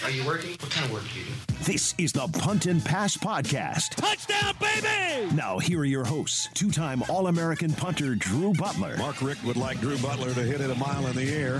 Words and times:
Are 0.00 0.10
you 0.10 0.26
working? 0.26 0.50
What 0.52 0.70
kind 0.70 0.86
of 0.86 0.92
work 0.92 1.02
do 1.12 1.20
you 1.20 1.26
do? 1.26 1.32
This 1.62 1.94
is 1.96 2.10
the 2.12 2.26
Punt 2.26 2.66
and 2.66 2.84
Pass 2.84 3.16
Podcast. 3.16 3.90
Touchdown, 3.90 4.54
baby! 4.58 5.32
Now, 5.32 5.58
here 5.60 5.78
are 5.80 5.84
your 5.84 6.04
hosts 6.04 6.48
two 6.54 6.72
time 6.72 7.04
All 7.08 7.28
American 7.28 7.72
punter 7.72 8.16
Drew 8.16 8.52
Butler. 8.54 8.96
Mark 8.96 9.22
Richt 9.22 9.44
would 9.44 9.56
like 9.56 9.80
Drew 9.80 9.96
Butler 9.98 10.34
to 10.34 10.40
hit 10.42 10.60
it 10.60 10.70
a 10.70 10.74
mile 10.74 11.06
in 11.06 11.14
the 11.14 11.30
air. 11.32 11.56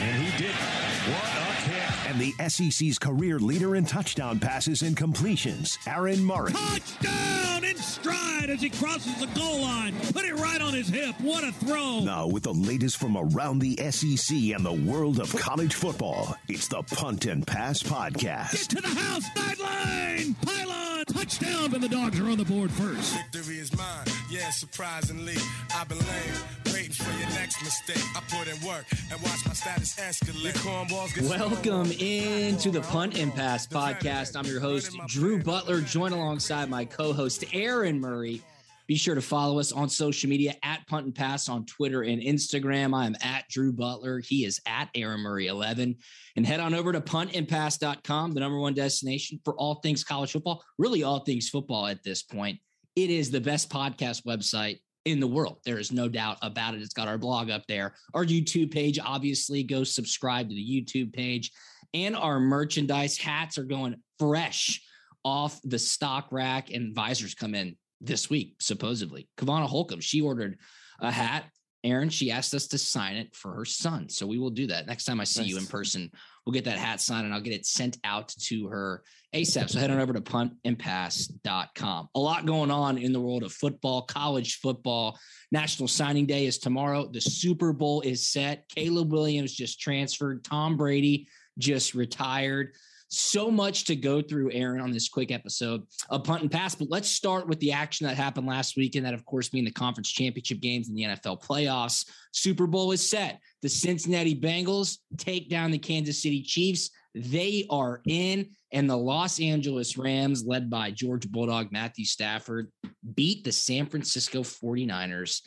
And 0.00 0.22
he 0.22 0.36
did. 0.42 0.50
What 0.54 1.24
a 1.24 1.70
kick. 1.70 2.07
And 2.18 2.34
the 2.34 2.48
SEC's 2.48 2.98
career 2.98 3.38
leader 3.38 3.76
in 3.76 3.84
touchdown 3.84 4.40
passes 4.40 4.82
and 4.82 4.96
completions, 4.96 5.78
Aaron 5.86 6.24
Murray. 6.24 6.52
Touchdown 6.52 7.62
in 7.62 7.76
stride 7.76 8.50
as 8.50 8.60
he 8.60 8.70
crosses 8.70 9.14
the 9.20 9.26
goal 9.38 9.60
line. 9.60 9.94
Put 10.12 10.24
it 10.24 10.34
right 10.34 10.60
on 10.60 10.74
his 10.74 10.88
hip. 10.88 11.14
What 11.20 11.44
a 11.44 11.52
throw. 11.52 12.00
Now, 12.00 12.26
with 12.26 12.42
the 12.42 12.54
latest 12.54 12.96
from 12.96 13.16
around 13.16 13.60
the 13.60 13.76
SEC 13.92 14.36
and 14.36 14.66
the 14.66 14.72
world 14.72 15.20
of 15.20 15.32
college 15.36 15.74
football, 15.74 16.34
it's 16.48 16.66
the 16.66 16.82
Punt 16.82 17.26
and 17.26 17.46
Pass 17.46 17.84
Podcast. 17.84 18.50
Get 18.52 18.68
to 18.70 18.80
the 18.82 18.88
house, 18.88 19.24
sideline, 19.36 20.34
pylon, 20.42 21.04
touchdown, 21.04 21.72
and 21.72 21.82
the 21.82 21.88
dogs 21.88 22.18
are 22.18 22.30
on 22.30 22.38
the 22.38 22.44
board 22.44 22.72
first. 22.72 23.14
Victory 23.14 23.58
is 23.58 23.72
mine, 23.76 24.06
yeah, 24.30 24.50
surprisingly. 24.50 25.36
I've 25.74 25.88
been 25.88 25.98
lame, 25.98 26.34
waiting 26.66 26.92
for 26.92 27.10
your 27.18 27.28
next 27.30 27.62
mistake. 27.62 28.02
I 28.14 28.20
put 28.28 28.48
in 28.48 28.66
work 28.66 28.84
and 29.10 29.20
watch 29.22 29.46
my 29.46 29.52
status 29.52 29.96
escalate. 29.96 30.42
Your 30.42 30.52
cornballs 30.54 31.14
get 31.14 31.24
Welcome 31.24 31.90
into 31.92 32.70
the 32.70 32.82
Punt 32.82 33.18
and 33.18 33.34
Pass 33.34 33.66
podcast. 33.66 34.36
I'm 34.36 34.46
your 34.46 34.60
host, 34.60 34.96
Drew 35.06 35.42
Butler, 35.42 35.80
joined 35.80 36.14
alongside 36.14 36.68
my 36.68 36.84
co 36.84 37.12
host, 37.12 37.44
Aaron 37.52 38.00
Murray. 38.00 38.42
Be 38.86 38.96
sure 38.96 39.14
to 39.14 39.20
follow 39.20 39.58
us 39.58 39.70
on 39.70 39.90
social 39.90 40.30
media 40.30 40.54
at 40.62 40.86
Punt 40.86 41.04
and 41.04 41.14
Pass 41.14 41.50
on 41.50 41.66
Twitter 41.66 42.02
and 42.02 42.22
Instagram. 42.22 42.96
I 42.96 43.04
am 43.04 43.16
at 43.20 43.46
Drew 43.50 43.70
Butler. 43.70 44.20
He 44.20 44.46
is 44.46 44.62
at 44.66 44.88
Aaron 44.94 45.20
Murray 45.20 45.46
11. 45.46 45.96
And 46.36 46.46
head 46.46 46.58
on 46.58 46.72
over 46.72 46.92
to 46.92 47.00
puntandpass.com, 47.02 48.32
the 48.32 48.40
number 48.40 48.58
one 48.58 48.72
destination 48.72 49.40
for 49.44 49.54
all 49.56 49.74
things 49.76 50.04
college 50.04 50.32
football, 50.32 50.64
really 50.78 51.02
all 51.02 51.20
things 51.20 51.50
football 51.50 51.86
at 51.86 52.02
this 52.02 52.22
point. 52.22 52.60
It 52.98 53.10
is 53.10 53.30
the 53.30 53.40
best 53.40 53.70
podcast 53.70 54.24
website 54.24 54.80
in 55.04 55.20
the 55.20 55.26
world. 55.28 55.60
There 55.64 55.78
is 55.78 55.92
no 55.92 56.08
doubt 56.08 56.38
about 56.42 56.74
it. 56.74 56.82
It's 56.82 56.92
got 56.92 57.06
our 57.06 57.16
blog 57.16 57.48
up 57.48 57.62
there, 57.68 57.94
our 58.12 58.24
YouTube 58.24 58.72
page. 58.72 58.98
Obviously, 58.98 59.62
go 59.62 59.84
subscribe 59.84 60.48
to 60.48 60.54
the 60.56 60.60
YouTube 60.60 61.12
page, 61.12 61.52
and 61.94 62.16
our 62.16 62.40
merchandise 62.40 63.16
hats 63.16 63.56
are 63.56 63.62
going 63.62 63.94
fresh 64.18 64.82
off 65.24 65.60
the 65.62 65.78
stock 65.78 66.26
rack, 66.32 66.72
and 66.72 66.92
visors 66.92 67.36
come 67.36 67.54
in 67.54 67.76
this 68.00 68.28
week, 68.30 68.56
supposedly. 68.58 69.28
Kavana 69.36 69.68
Holcomb, 69.68 70.00
she 70.00 70.20
ordered 70.20 70.58
a 71.00 71.12
hat. 71.12 71.44
Aaron, 71.84 72.10
she 72.10 72.32
asked 72.32 72.52
us 72.52 72.66
to 72.66 72.78
sign 72.78 73.14
it 73.14 73.32
for 73.32 73.54
her 73.54 73.64
son. 73.64 74.08
So 74.08 74.26
we 74.26 74.38
will 74.38 74.50
do 74.50 74.66
that. 74.66 74.88
Next 74.88 75.04
time 75.04 75.20
I 75.20 75.24
see 75.24 75.44
you 75.44 75.56
in 75.56 75.66
person, 75.66 76.10
we'll 76.48 76.54
get 76.54 76.64
that 76.64 76.78
hat 76.78 76.98
signed 76.98 77.26
and 77.26 77.34
I'll 77.34 77.42
get 77.42 77.52
it 77.52 77.66
sent 77.66 77.98
out 78.04 78.28
to 78.44 78.68
her 78.68 79.02
ASAP. 79.34 79.68
So 79.68 79.78
head 79.78 79.90
on 79.90 80.00
over 80.00 80.14
to 80.14 80.20
puntandpass.com. 80.22 82.08
A 82.14 82.18
lot 82.18 82.46
going 82.46 82.70
on 82.70 82.96
in 82.96 83.12
the 83.12 83.20
world 83.20 83.42
of 83.42 83.52
football, 83.52 84.00
college 84.00 84.58
football. 84.60 85.18
National 85.52 85.88
Signing 85.88 86.24
Day 86.24 86.46
is 86.46 86.56
tomorrow. 86.56 87.06
The 87.06 87.20
Super 87.20 87.74
Bowl 87.74 88.00
is 88.00 88.26
set. 88.26 88.66
Caleb 88.74 89.12
Williams 89.12 89.52
just 89.52 89.78
transferred. 89.78 90.42
Tom 90.42 90.78
Brady 90.78 91.28
just 91.58 91.92
retired. 91.92 92.72
So 93.08 93.50
much 93.50 93.84
to 93.84 93.96
go 93.96 94.20
through, 94.20 94.52
Aaron, 94.52 94.82
on 94.82 94.90
this 94.90 95.08
quick 95.08 95.30
episode 95.32 95.82
of 96.10 96.24
Punt 96.24 96.42
and 96.42 96.50
Pass. 96.50 96.74
But 96.74 96.90
let's 96.90 97.08
start 97.08 97.48
with 97.48 97.58
the 97.60 97.72
action 97.72 98.06
that 98.06 98.16
happened 98.16 98.46
last 98.46 98.76
week, 98.76 98.96
and 98.96 99.06
That, 99.06 99.14
of 99.14 99.24
course, 99.24 99.48
being 99.48 99.64
the 99.64 99.70
conference 99.70 100.10
championship 100.10 100.60
games 100.60 100.88
and 100.88 100.96
the 100.96 101.04
NFL 101.04 101.42
playoffs. 101.42 102.06
Super 102.32 102.66
Bowl 102.66 102.92
is 102.92 103.08
set. 103.08 103.40
The 103.62 103.68
Cincinnati 103.68 104.38
Bengals 104.38 104.98
take 105.16 105.48
down 105.48 105.70
the 105.70 105.78
Kansas 105.78 106.22
City 106.22 106.42
Chiefs. 106.42 106.90
They 107.14 107.66
are 107.70 108.02
in, 108.06 108.50
and 108.72 108.88
the 108.88 108.96
Los 108.96 109.40
Angeles 109.40 109.96
Rams, 109.96 110.44
led 110.44 110.68
by 110.68 110.90
Georgia 110.90 111.28
Bulldog 111.28 111.72
Matthew 111.72 112.04
Stafford, 112.04 112.70
beat 113.14 113.42
the 113.42 113.52
San 113.52 113.86
Francisco 113.86 114.42
49ers. 114.42 115.40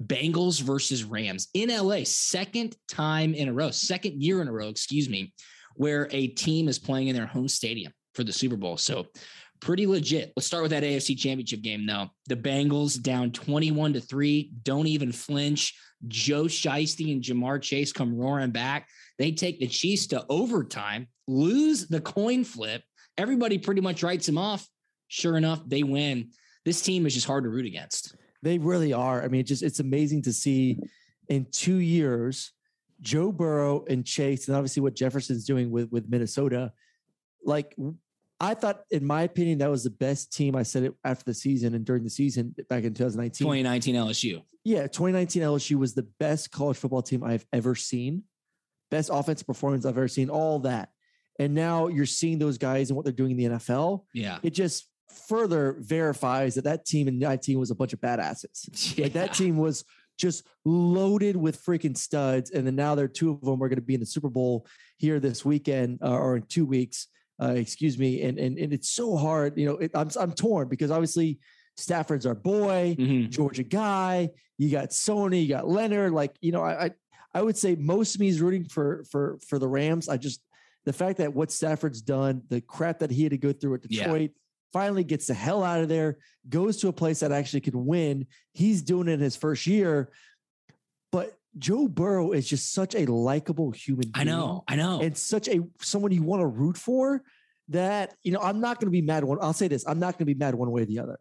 Bengals 0.00 0.62
versus 0.62 1.02
Rams 1.02 1.48
in 1.54 1.70
LA, 1.70 2.04
second 2.04 2.76
time 2.88 3.34
in 3.34 3.48
a 3.48 3.52
row, 3.52 3.72
second 3.72 4.22
year 4.22 4.40
in 4.40 4.46
a 4.46 4.52
row, 4.52 4.68
excuse 4.68 5.08
me, 5.08 5.32
where 5.78 6.08
a 6.10 6.26
team 6.26 6.68
is 6.68 6.78
playing 6.78 7.08
in 7.08 7.16
their 7.16 7.26
home 7.26 7.48
stadium 7.48 7.92
for 8.14 8.24
the 8.24 8.32
Super 8.32 8.56
Bowl. 8.56 8.76
So 8.76 9.06
pretty 9.60 9.86
legit. 9.86 10.32
Let's 10.36 10.46
start 10.46 10.62
with 10.62 10.72
that 10.72 10.82
AFC 10.82 11.16
championship 11.16 11.62
game 11.62 11.86
though. 11.86 12.08
The 12.26 12.36
Bengals 12.36 13.00
down 13.00 13.30
21 13.30 13.94
to 13.94 14.00
3, 14.00 14.52
don't 14.64 14.88
even 14.88 15.12
flinch. 15.12 15.74
Joe 16.06 16.44
Shiesty 16.44 17.12
and 17.12 17.22
Ja'Marr 17.22 17.62
Chase 17.62 17.92
come 17.92 18.16
roaring 18.16 18.50
back. 18.50 18.88
They 19.18 19.32
take 19.32 19.58
the 19.58 19.66
Chiefs 19.66 20.08
to 20.08 20.24
overtime, 20.28 21.08
lose 21.26 21.86
the 21.86 22.00
coin 22.00 22.44
flip. 22.44 22.82
Everybody 23.16 23.58
pretty 23.58 23.80
much 23.80 24.02
writes 24.02 24.26
them 24.26 24.38
off. 24.38 24.68
Sure 25.08 25.36
enough, 25.36 25.60
they 25.66 25.82
win. 25.82 26.30
This 26.64 26.82
team 26.82 27.06
is 27.06 27.14
just 27.14 27.26
hard 27.26 27.44
to 27.44 27.50
root 27.50 27.66
against. 27.66 28.14
They 28.42 28.58
really 28.58 28.92
are. 28.92 29.22
I 29.22 29.28
mean, 29.28 29.40
it 29.40 29.46
just 29.46 29.62
it's 29.62 29.80
amazing 29.80 30.22
to 30.22 30.32
see 30.32 30.78
in 31.28 31.46
two 31.50 31.78
years, 31.78 32.52
Joe 33.00 33.32
Burrow 33.32 33.84
and 33.88 34.04
Chase, 34.04 34.48
and 34.48 34.56
obviously 34.56 34.82
what 34.82 34.94
Jefferson's 34.94 35.44
doing 35.44 35.70
with 35.70 35.90
with 35.90 36.08
Minnesota. 36.08 36.72
Like 37.44 37.76
I 38.40 38.54
thought, 38.54 38.82
in 38.90 39.04
my 39.04 39.22
opinion, 39.22 39.58
that 39.58 39.70
was 39.70 39.84
the 39.84 39.90
best 39.90 40.32
team. 40.32 40.54
I 40.54 40.62
said 40.62 40.84
it 40.84 40.94
after 41.04 41.24
the 41.24 41.34
season 41.34 41.74
and 41.74 41.84
during 41.84 42.04
the 42.04 42.10
season 42.10 42.54
back 42.68 42.84
in 42.84 42.94
2019. 42.94 43.44
2019 43.44 43.94
LSU. 43.94 44.42
Yeah, 44.64 44.82
2019 44.82 45.42
LSU 45.42 45.76
was 45.76 45.94
the 45.94 46.06
best 46.20 46.50
college 46.50 46.76
football 46.76 47.02
team 47.02 47.24
I've 47.24 47.46
ever 47.52 47.74
seen. 47.74 48.24
Best 48.90 49.10
offensive 49.12 49.46
performance 49.46 49.84
I've 49.84 49.96
ever 49.96 50.08
seen, 50.08 50.30
all 50.30 50.60
that. 50.60 50.90
And 51.38 51.54
now 51.54 51.88
you're 51.88 52.06
seeing 52.06 52.38
those 52.38 52.58
guys 52.58 52.90
and 52.90 52.96
what 52.96 53.04
they're 53.04 53.12
doing 53.12 53.32
in 53.32 53.36
the 53.36 53.56
NFL. 53.56 54.04
Yeah. 54.12 54.38
It 54.42 54.50
just 54.50 54.88
further 55.28 55.76
verifies 55.78 56.54
that 56.54 56.64
that 56.64 56.84
team 56.84 57.08
in 57.08 57.18
19 57.18 57.58
was 57.58 57.70
a 57.70 57.74
bunch 57.74 57.92
of 57.92 58.00
badasses. 58.00 58.98
Like 59.02 59.14
that 59.14 59.34
team 59.34 59.56
was 59.56 59.84
just 60.18 60.46
loaded 60.64 61.36
with 61.36 61.64
freaking 61.64 61.96
studs. 61.96 62.50
And 62.50 62.66
then 62.66 62.76
now 62.76 62.94
there 62.94 63.06
are 63.06 63.08
two 63.08 63.30
of 63.30 63.40
them 63.40 63.62
are 63.62 63.68
going 63.68 63.76
to 63.76 63.82
be 63.82 63.94
in 63.94 64.00
the 64.00 64.06
Super 64.06 64.28
Bowl 64.28 64.66
here 64.98 65.20
this 65.20 65.44
weekend 65.44 66.00
uh, 66.02 66.10
or 66.10 66.36
in 66.36 66.42
two 66.42 66.66
weeks. 66.66 67.06
Uh, 67.40 67.54
excuse 67.56 67.96
me. 67.96 68.22
And, 68.22 68.36
and 68.38 68.58
and 68.58 68.72
it's 68.72 68.90
so 68.90 69.16
hard. 69.16 69.56
You 69.56 69.66
know, 69.66 69.76
it, 69.78 69.92
I'm 69.94 70.10
I'm 70.20 70.32
torn 70.32 70.68
because 70.68 70.90
obviously 70.90 71.38
Stafford's 71.76 72.26
our 72.26 72.34
boy, 72.34 72.96
Mhm. 72.98 73.30
Georgia 73.30 73.62
guy. 73.62 74.30
You 74.58 74.70
got 74.70 74.88
Sony, 74.90 75.42
you 75.42 75.48
got 75.48 75.68
Leonard. 75.68 76.12
Like 76.12 76.36
you 76.40 76.50
know, 76.50 76.62
I 76.62 76.86
I, 76.86 76.90
I 77.34 77.42
would 77.42 77.56
say 77.56 77.76
most 77.76 78.16
of 78.16 78.20
me 78.20 78.26
is 78.28 78.40
rooting 78.40 78.64
for 78.64 79.04
for 79.08 79.38
for 79.46 79.60
the 79.60 79.68
Rams. 79.68 80.08
I 80.08 80.16
just 80.16 80.42
the 80.84 80.92
fact 80.92 81.18
that 81.18 81.32
what 81.32 81.52
Stafford's 81.52 82.02
done, 82.02 82.42
the 82.48 82.60
crap 82.60 82.98
that 82.98 83.10
he 83.12 83.22
had 83.22 83.30
to 83.30 83.38
go 83.38 83.52
through 83.52 83.74
at 83.74 83.82
Yeah. 83.88 84.06
Finally 84.72 85.04
gets 85.04 85.26
the 85.26 85.34
hell 85.34 85.64
out 85.64 85.80
of 85.80 85.88
there, 85.88 86.18
goes 86.48 86.76
to 86.78 86.88
a 86.88 86.92
place 86.92 87.20
that 87.20 87.32
actually 87.32 87.60
could 87.60 87.74
win. 87.74 88.26
He's 88.52 88.82
doing 88.82 89.08
it 89.08 89.12
in 89.12 89.20
his 89.20 89.36
first 89.36 89.66
year. 89.66 90.10
But 91.10 91.38
Joe 91.56 91.88
Burrow 91.88 92.32
is 92.32 92.46
just 92.46 92.72
such 92.72 92.94
a 92.94 93.10
likable 93.10 93.70
human 93.70 94.10
I 94.14 94.24
know. 94.24 94.64
I 94.68 94.76
know. 94.76 95.00
and 95.00 95.16
such 95.16 95.48
a 95.48 95.60
someone 95.80 96.12
you 96.12 96.22
want 96.22 96.40
to 96.40 96.46
root 96.46 96.76
for 96.76 97.22
that 97.68 98.14
you 98.22 98.32
know 98.32 98.40
I'm 98.40 98.60
not 98.60 98.78
going 98.78 98.86
to 98.86 98.92
be 98.92 99.02
mad 99.02 99.24
one 99.24 99.38
I'll 99.40 99.52
say 99.52 99.68
this 99.68 99.86
I'm 99.86 99.98
not 99.98 100.14
going 100.14 100.26
to 100.26 100.34
be 100.34 100.34
mad 100.34 100.54
one 100.54 100.70
way 100.70 100.82
or 100.82 100.86
the 100.86 100.98
other. 101.00 101.18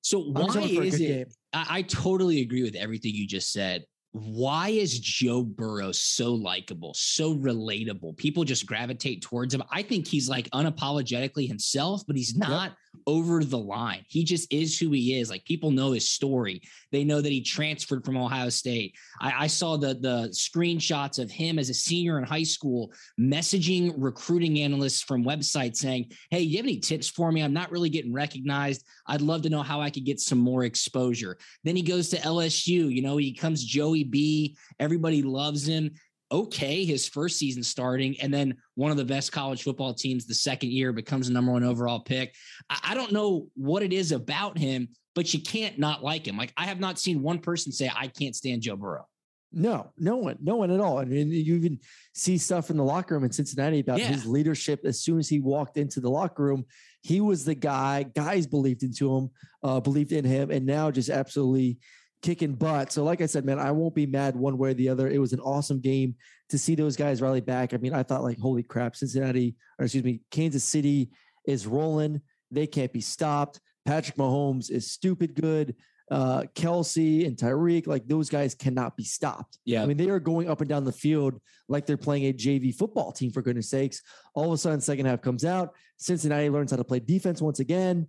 so 0.00 0.20
why 0.20 0.42
just 0.42 0.58
hoping 0.58 0.76
for 0.76 0.82
a 0.82 0.86
is 0.86 1.00
it? 1.00 1.34
I 1.52 1.82
totally 1.82 2.40
agree 2.40 2.62
with 2.62 2.74
everything 2.74 3.14
you 3.14 3.26
just 3.26 3.52
said. 3.52 3.84
Why 4.12 4.68
is 4.68 4.98
Joe 4.98 5.42
Burrow 5.42 5.90
so 5.90 6.34
likable, 6.34 6.92
so 6.94 7.34
relatable? 7.34 8.16
People 8.18 8.44
just 8.44 8.66
gravitate 8.66 9.22
towards 9.22 9.54
him. 9.54 9.62
I 9.70 9.82
think 9.82 10.06
he's 10.06 10.28
like 10.28 10.50
unapologetically 10.50 11.48
himself, 11.48 12.02
but 12.06 12.16
he's 12.16 12.36
not 12.36 12.76
over 13.06 13.42
the 13.42 13.58
line. 13.58 14.04
He 14.08 14.24
just 14.24 14.52
is 14.52 14.78
who 14.78 14.90
he 14.90 15.18
is. 15.18 15.30
Like 15.30 15.44
people 15.44 15.70
know 15.70 15.92
his 15.92 16.08
story. 16.08 16.62
They 16.90 17.04
know 17.04 17.20
that 17.20 17.32
he 17.32 17.40
transferred 17.40 18.04
from 18.04 18.16
Ohio 18.16 18.48
State. 18.48 18.94
I, 19.20 19.44
I 19.44 19.46
saw 19.46 19.76
the 19.76 19.94
the 19.94 20.28
screenshots 20.32 21.18
of 21.18 21.30
him 21.30 21.58
as 21.58 21.68
a 21.68 21.74
senior 21.74 22.18
in 22.18 22.24
high 22.24 22.42
school 22.42 22.92
messaging 23.20 23.94
recruiting 23.96 24.60
analysts 24.60 25.02
from 25.02 25.24
websites 25.24 25.76
saying, 25.76 26.12
Hey, 26.30 26.40
you 26.40 26.56
have 26.58 26.66
any 26.66 26.78
tips 26.78 27.08
for 27.08 27.32
me? 27.32 27.42
I'm 27.42 27.52
not 27.52 27.70
really 27.70 27.90
getting 27.90 28.12
recognized. 28.12 28.84
I'd 29.06 29.20
love 29.22 29.42
to 29.42 29.50
know 29.50 29.62
how 29.62 29.80
I 29.80 29.90
could 29.90 30.04
get 30.04 30.20
some 30.20 30.38
more 30.38 30.64
exposure. 30.64 31.38
Then 31.64 31.76
he 31.76 31.82
goes 31.82 32.08
to 32.10 32.16
LSU, 32.18 32.92
you 32.92 33.02
know, 33.02 33.16
he 33.16 33.32
becomes 33.32 33.64
Joey 33.64 34.04
B. 34.04 34.56
Everybody 34.78 35.22
loves 35.22 35.66
him. 35.66 35.90
Okay 36.32 36.84
his 36.84 37.08
first 37.08 37.38
season 37.38 37.62
starting, 37.62 38.18
and 38.20 38.32
then 38.32 38.56
one 38.74 38.90
of 38.90 38.96
the 38.96 39.04
best 39.04 39.30
college 39.30 39.62
football 39.62 39.94
teams 39.94 40.26
the 40.26 40.34
second 40.34 40.72
year 40.72 40.92
becomes 40.92 41.28
the 41.28 41.34
number 41.34 41.52
one 41.52 41.62
overall 41.64 42.00
pick. 42.00 42.34
I, 42.70 42.78
I 42.90 42.94
don't 42.94 43.12
know 43.12 43.48
what 43.54 43.82
it 43.82 43.92
is 43.92 44.10
about 44.12 44.58
him, 44.58 44.88
but 45.14 45.32
you 45.34 45.40
can't 45.40 45.78
not 45.78 46.02
like 46.02 46.26
him. 46.26 46.36
Like 46.36 46.52
I 46.56 46.64
have 46.64 46.80
not 46.80 46.98
seen 46.98 47.22
one 47.22 47.38
person 47.38 47.70
say 47.70 47.90
I 47.94 48.08
can't 48.08 48.34
stand 48.34 48.62
Joe 48.62 48.76
Burrow. 48.76 49.06
No, 49.54 49.92
no 49.98 50.16
one, 50.16 50.38
no 50.40 50.56
one 50.56 50.70
at 50.70 50.80
all. 50.80 50.98
I 50.98 51.04
mean, 51.04 51.30
you 51.30 51.56
even 51.56 51.78
see 52.14 52.38
stuff 52.38 52.70
in 52.70 52.78
the 52.78 52.84
locker 52.84 53.14
room 53.14 53.24
in 53.24 53.30
Cincinnati 53.32 53.80
about 53.80 53.98
Yeah. 53.98 54.06
his 54.06 54.24
leadership. 54.24 54.80
As 54.84 55.00
soon 55.00 55.18
as 55.18 55.28
he 55.28 55.40
walked 55.40 55.76
into 55.76 56.00
the 56.00 56.08
locker 56.08 56.42
room, 56.42 56.64
he 57.02 57.20
was 57.20 57.44
the 57.44 57.54
guy. 57.54 58.04
Guys 58.14 58.46
believed 58.46 58.82
into 58.82 59.14
him, 59.14 59.30
uh, 59.62 59.78
believed 59.80 60.12
in 60.12 60.24
him, 60.24 60.50
and 60.50 60.64
now 60.64 60.90
just 60.90 61.10
absolutely 61.10 61.78
kicking 62.22 62.54
butt. 62.54 62.92
So, 62.92 63.04
like 63.04 63.20
I 63.20 63.26
said, 63.26 63.44
man, 63.44 63.58
I 63.58 63.70
won't 63.72 63.94
be 63.94 64.06
mad 64.06 64.36
one 64.36 64.56
way 64.56 64.70
or 64.70 64.74
the 64.74 64.88
other. 64.88 65.08
It 65.08 65.18
was 65.18 65.32
an 65.32 65.40
awesome 65.40 65.80
game 65.80 66.14
to 66.48 66.58
see 66.58 66.74
those 66.74 66.96
guys 66.96 67.20
rally 67.20 67.40
back. 67.40 67.74
I 67.74 67.76
mean, 67.76 67.92
I 67.92 68.02
thought 68.02 68.22
like, 68.22 68.38
holy 68.38 68.62
crap, 68.62 68.96
Cincinnati, 68.96 69.56
or 69.78 69.84
excuse 69.84 70.04
me, 70.04 70.20
Kansas 70.30 70.64
City 70.64 71.10
is 71.46 71.66
rolling. 71.66 72.20
They 72.50 72.66
can't 72.66 72.92
be 72.92 73.00
stopped. 73.00 73.60
Patrick 73.84 74.16
Mahomes 74.16 74.70
is 74.70 74.90
stupid 74.90 75.34
good. 75.34 75.74
Uh, 76.10 76.42
Kelce 76.54 77.26
and 77.26 77.36
Tyreek, 77.36 77.86
like 77.86 78.06
those 78.06 78.28
guys 78.28 78.54
cannot 78.54 78.96
be 78.96 79.04
stopped. 79.04 79.58
Yeah. 79.64 79.82
I 79.82 79.86
mean, 79.86 79.96
they 79.96 80.10
are 80.10 80.20
going 80.20 80.48
up 80.50 80.60
and 80.60 80.68
down 80.68 80.84
the 80.84 80.92
field 80.92 81.40
like 81.68 81.86
they're 81.86 81.96
playing 81.96 82.24
a 82.24 82.34
JV 82.34 82.74
football 82.74 83.12
team, 83.12 83.32
for 83.32 83.40
goodness 83.40 83.70
sakes. 83.70 84.02
All 84.34 84.46
of 84.46 84.52
a 84.52 84.58
sudden, 84.58 84.80
second 84.80 85.06
half 85.06 85.22
comes 85.22 85.44
out. 85.44 85.74
Cincinnati 85.96 86.50
learns 86.50 86.70
how 86.70 86.76
to 86.76 86.84
play 86.84 87.00
defense 87.00 87.40
once 87.40 87.60
again. 87.60 88.08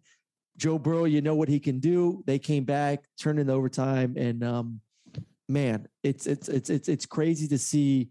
Joe 0.57 0.77
Burrow, 0.77 1.05
you 1.05 1.21
know 1.21 1.35
what 1.35 1.50
he 1.50 1.59
can 1.59 1.79
do. 1.79 2.23
They 2.25 2.39
came 2.39 2.63
back, 2.63 3.03
turned 3.19 3.39
in 3.39 3.50
overtime, 3.50 4.15
and 4.17 4.44
um, 4.44 4.81
man, 5.50 5.88
it's 6.03 6.27
it's 6.27 6.47
it's 6.50 6.69
it's 6.69 6.89
it's 6.89 7.05
crazy 7.05 7.47
to 7.47 7.57
see 7.57 8.09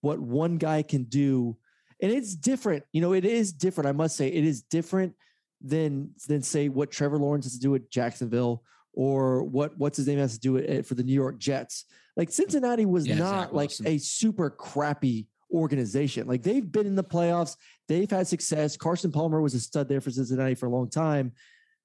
what 0.00 0.18
one 0.18 0.56
guy 0.56 0.82
can 0.82 1.04
do. 1.04 1.56
And 2.02 2.10
it's 2.12 2.34
different. 2.34 2.84
You 2.92 3.00
know, 3.00 3.12
it 3.12 3.24
is 3.24 3.52
different. 3.52 3.88
I 3.88 3.92
must 3.92 4.16
say, 4.16 4.28
it 4.28 4.44
is 4.44 4.62
different 4.62 5.14
than 5.60 6.10
than 6.28 6.42
say 6.42 6.68
what 6.68 6.90
Trevor 6.90 7.18
Lawrence 7.18 7.46
has 7.46 7.54
to 7.54 7.60
do 7.60 7.74
at 7.74 7.90
Jacksonville 7.90 8.62
or 8.92 9.44
what 9.44 9.76
what's 9.78 9.96
his 9.96 10.06
name 10.06 10.18
has 10.18 10.34
to 10.34 10.40
do 10.40 10.56
it 10.56 10.86
for 10.86 10.94
the 10.94 11.02
New 11.02 11.14
York 11.14 11.38
Jets. 11.38 11.84
Like 12.16 12.30
Cincinnati 12.30 12.86
was 12.86 13.06
Yeah, 13.06 13.16
not 13.16 13.54
like 13.54 13.70
a 13.84 13.98
super 13.98 14.50
crappy 14.50 15.26
organization. 15.50 16.26
Like 16.26 16.42
they've 16.42 16.70
been 16.70 16.86
in 16.86 16.94
the 16.94 17.04
playoffs, 17.04 17.56
they've 17.88 18.10
had 18.10 18.26
success. 18.26 18.76
Carson 18.76 19.12
Palmer 19.12 19.40
was 19.40 19.54
a 19.54 19.60
stud 19.60 19.88
there 19.88 20.00
for 20.00 20.10
Cincinnati 20.10 20.54
for 20.54 20.66
a 20.66 20.70
long 20.70 20.90
time. 20.90 21.32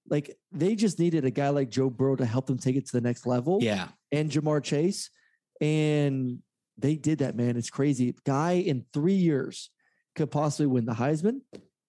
Like 0.08 0.36
they 0.52 0.76
just 0.76 1.00
needed 1.00 1.26
a 1.26 1.32
guy 1.32 1.50
like 1.50 1.70
Joe 1.70 1.90
Burrow 1.90 2.16
to 2.16 2.26
help 2.26 2.48
them 2.48 2.58
take 2.58 2.76
it 2.76 2.86
to 2.88 2.92
the 2.94 3.02
next 3.02 3.26
level 3.26 3.60
Yeah. 3.62 3.90
and 4.12 4.30
Ja'Marr 4.32 4.64
Chase. 4.64 5.10
And 5.62 6.40
they 6.78 6.96
did 6.96 7.20
that, 7.20 7.36
man. 7.36 7.58
It's 7.58 7.70
crazy. 7.70 8.16
Guy 8.26 8.54
in 8.54 8.86
three 8.94 9.14
years 9.14 9.70
could 10.16 10.32
possibly 10.32 10.68
win 10.68 10.86
the 10.86 10.94
Heisman, 10.94 11.42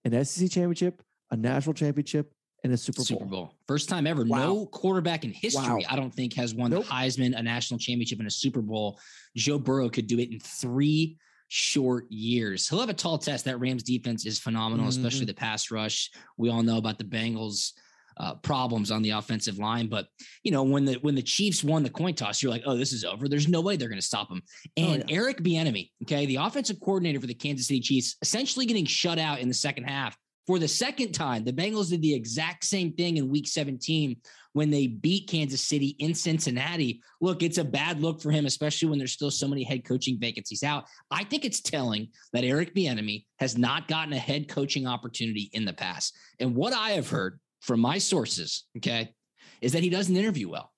an 0.05 0.25
SEC 0.25 0.51
championship, 0.51 1.03
a 1.31 1.37
national 1.37 1.75
championship, 1.75 2.33
and 2.63 2.73
a 2.73 2.77
Super 2.77 2.97
Bowl. 2.99 3.05
Super 3.07 3.25
Bowl. 3.25 3.55
First 3.67 3.89
time 3.89 4.07
ever. 4.07 4.25
Wow. 4.25 4.39
No 4.39 4.67
quarterback 4.67 5.25
in 5.25 5.31
history, 5.33 5.63
Wow. 5.63 5.79
I 5.89 5.97
don't 5.97 6.13
think, 6.15 6.35
has 6.35 6.55
won 6.55 6.73
Nope. 6.73 6.85
the 6.85 6.91
Heisman, 6.91 7.39
a 7.39 7.43
national 7.43 7.79
championship, 7.79 8.19
and 8.19 8.29
a 8.29 8.31
Super 8.31 8.61
Bowl. 8.61 8.99
Joe 9.37 9.59
Burrow 9.59 9.89
could 9.89 10.07
do 10.07 10.19
it 10.19 10.31
in 10.31 10.41
three 10.41 11.17
short 11.49 12.11
years. 12.13 12.69
He'll 12.69 12.81
have 12.81 12.91
a 12.91 12.95
tall 12.95 13.17
test. 13.19 13.47
That 13.47 13.59
Rams 13.61 13.83
defense 13.83 14.27
is 14.27 14.39
phenomenal, 14.39 14.89
especially 14.89 15.21
Mm-hmm. 15.21 15.27
the 15.27 15.35
pass 15.35 15.71
rush. 15.71 16.11
We 16.37 16.51
all 16.51 16.63
know 16.63 16.77
about 16.77 16.99
the 16.99 17.05
Bengals. 17.05 17.73
Uh, 18.21 18.35
problems 18.35 18.91
on 18.91 19.01
the 19.01 19.09
offensive 19.09 19.59
line, 19.59 19.87
but 19.87 20.07
you 20.43 20.53
know 20.53 20.63
when 20.63 20.85
the 20.85 20.99
when 21.01 21.15
the 21.15 21.23
Chiefs 21.23 21.65
won 21.65 21.83
the 21.83 21.89
coin 21.89 22.13
toss, 22.13 22.43
you're 22.43 22.53
like, 22.53 22.65
oh, 22.67 22.77
this 22.77 22.93
is 22.93 23.03
over. 23.03 23.29
There's 23.29 23.49
no 23.49 23.63
way 23.63 23.77
they're 23.77 23.89
going 23.89 23.99
to 23.99 24.07
stop 24.07 24.29
them. 24.29 24.43
Oh, 24.79 24.83
And 24.83 25.05
Eric 25.09 25.39
Bieniemy, 25.39 25.89
okay, 26.03 26.27
the 26.27 26.37
offensive 26.37 26.81
coordinator 26.81 27.19
for 27.19 27.27
the 27.27 27.33
Kansas 27.33 27.69
City 27.69 27.81
Chiefs, 27.81 28.17
essentially 28.21 28.67
getting 28.67 28.85
shut 28.85 29.19
out 29.19 29.39
in 29.39 29.49
the 29.49 29.55
second 29.55 29.85
half 29.85 30.19
for 30.47 30.59
the 30.59 30.69
second 30.69 31.13
time. 31.13 31.45
The 31.45 31.53
Bengals 31.53 31.89
did 31.89 32.03
the 32.03 32.13
exact 32.13 32.65
same 32.65 32.93
thing 32.93 33.17
in 33.17 33.31
week 33.31 33.49
17 33.49 34.17
when 34.53 34.69
they 34.69 34.87
beat 34.87 35.29
Kansas 35.29 35.63
City 35.63 35.97
in 36.01 36.15
Cincinnati. 36.15 37.01
Look, 37.21 37.43
it's 37.43 37.59
a 37.59 37.65
bad 37.65 38.01
look 38.01 38.21
for 38.21 38.31
him, 38.31 38.47
especially 38.47 38.89
when 38.89 38.99
there's 38.99 39.13
still 39.13 39.31
so 39.31 39.49
many 39.49 39.63
head 39.63 39.85
coaching 39.85 40.19
vacancies 40.19 40.63
out. 40.63 40.85
I 41.11 41.25
think 41.25 41.45
it's 41.45 41.61
telling 41.61 42.09
that 42.33 42.45
Eric 42.45 42.75
Bieniemy 42.75 43.25
has 43.39 43.57
not 43.57 43.89
gotten 43.89 44.13
a 44.13 44.19
head 44.19 44.49
coaching 44.49 44.87
opportunity 44.87 45.51
in 45.53 45.65
the 45.65 45.73
past. 45.73 46.17
And 46.39 46.55
what 46.55 46.73
I 46.73 46.91
have 46.91 47.09
heard 47.09 47.39
from 47.61 47.81
my 47.81 47.99
sources, 47.99 48.65
okay, 48.77 49.15
is 49.61 49.73
that 49.73 49.83
he 49.83 49.91
doesn't 49.91 50.17
interview 50.17 50.49
well. 50.49 50.73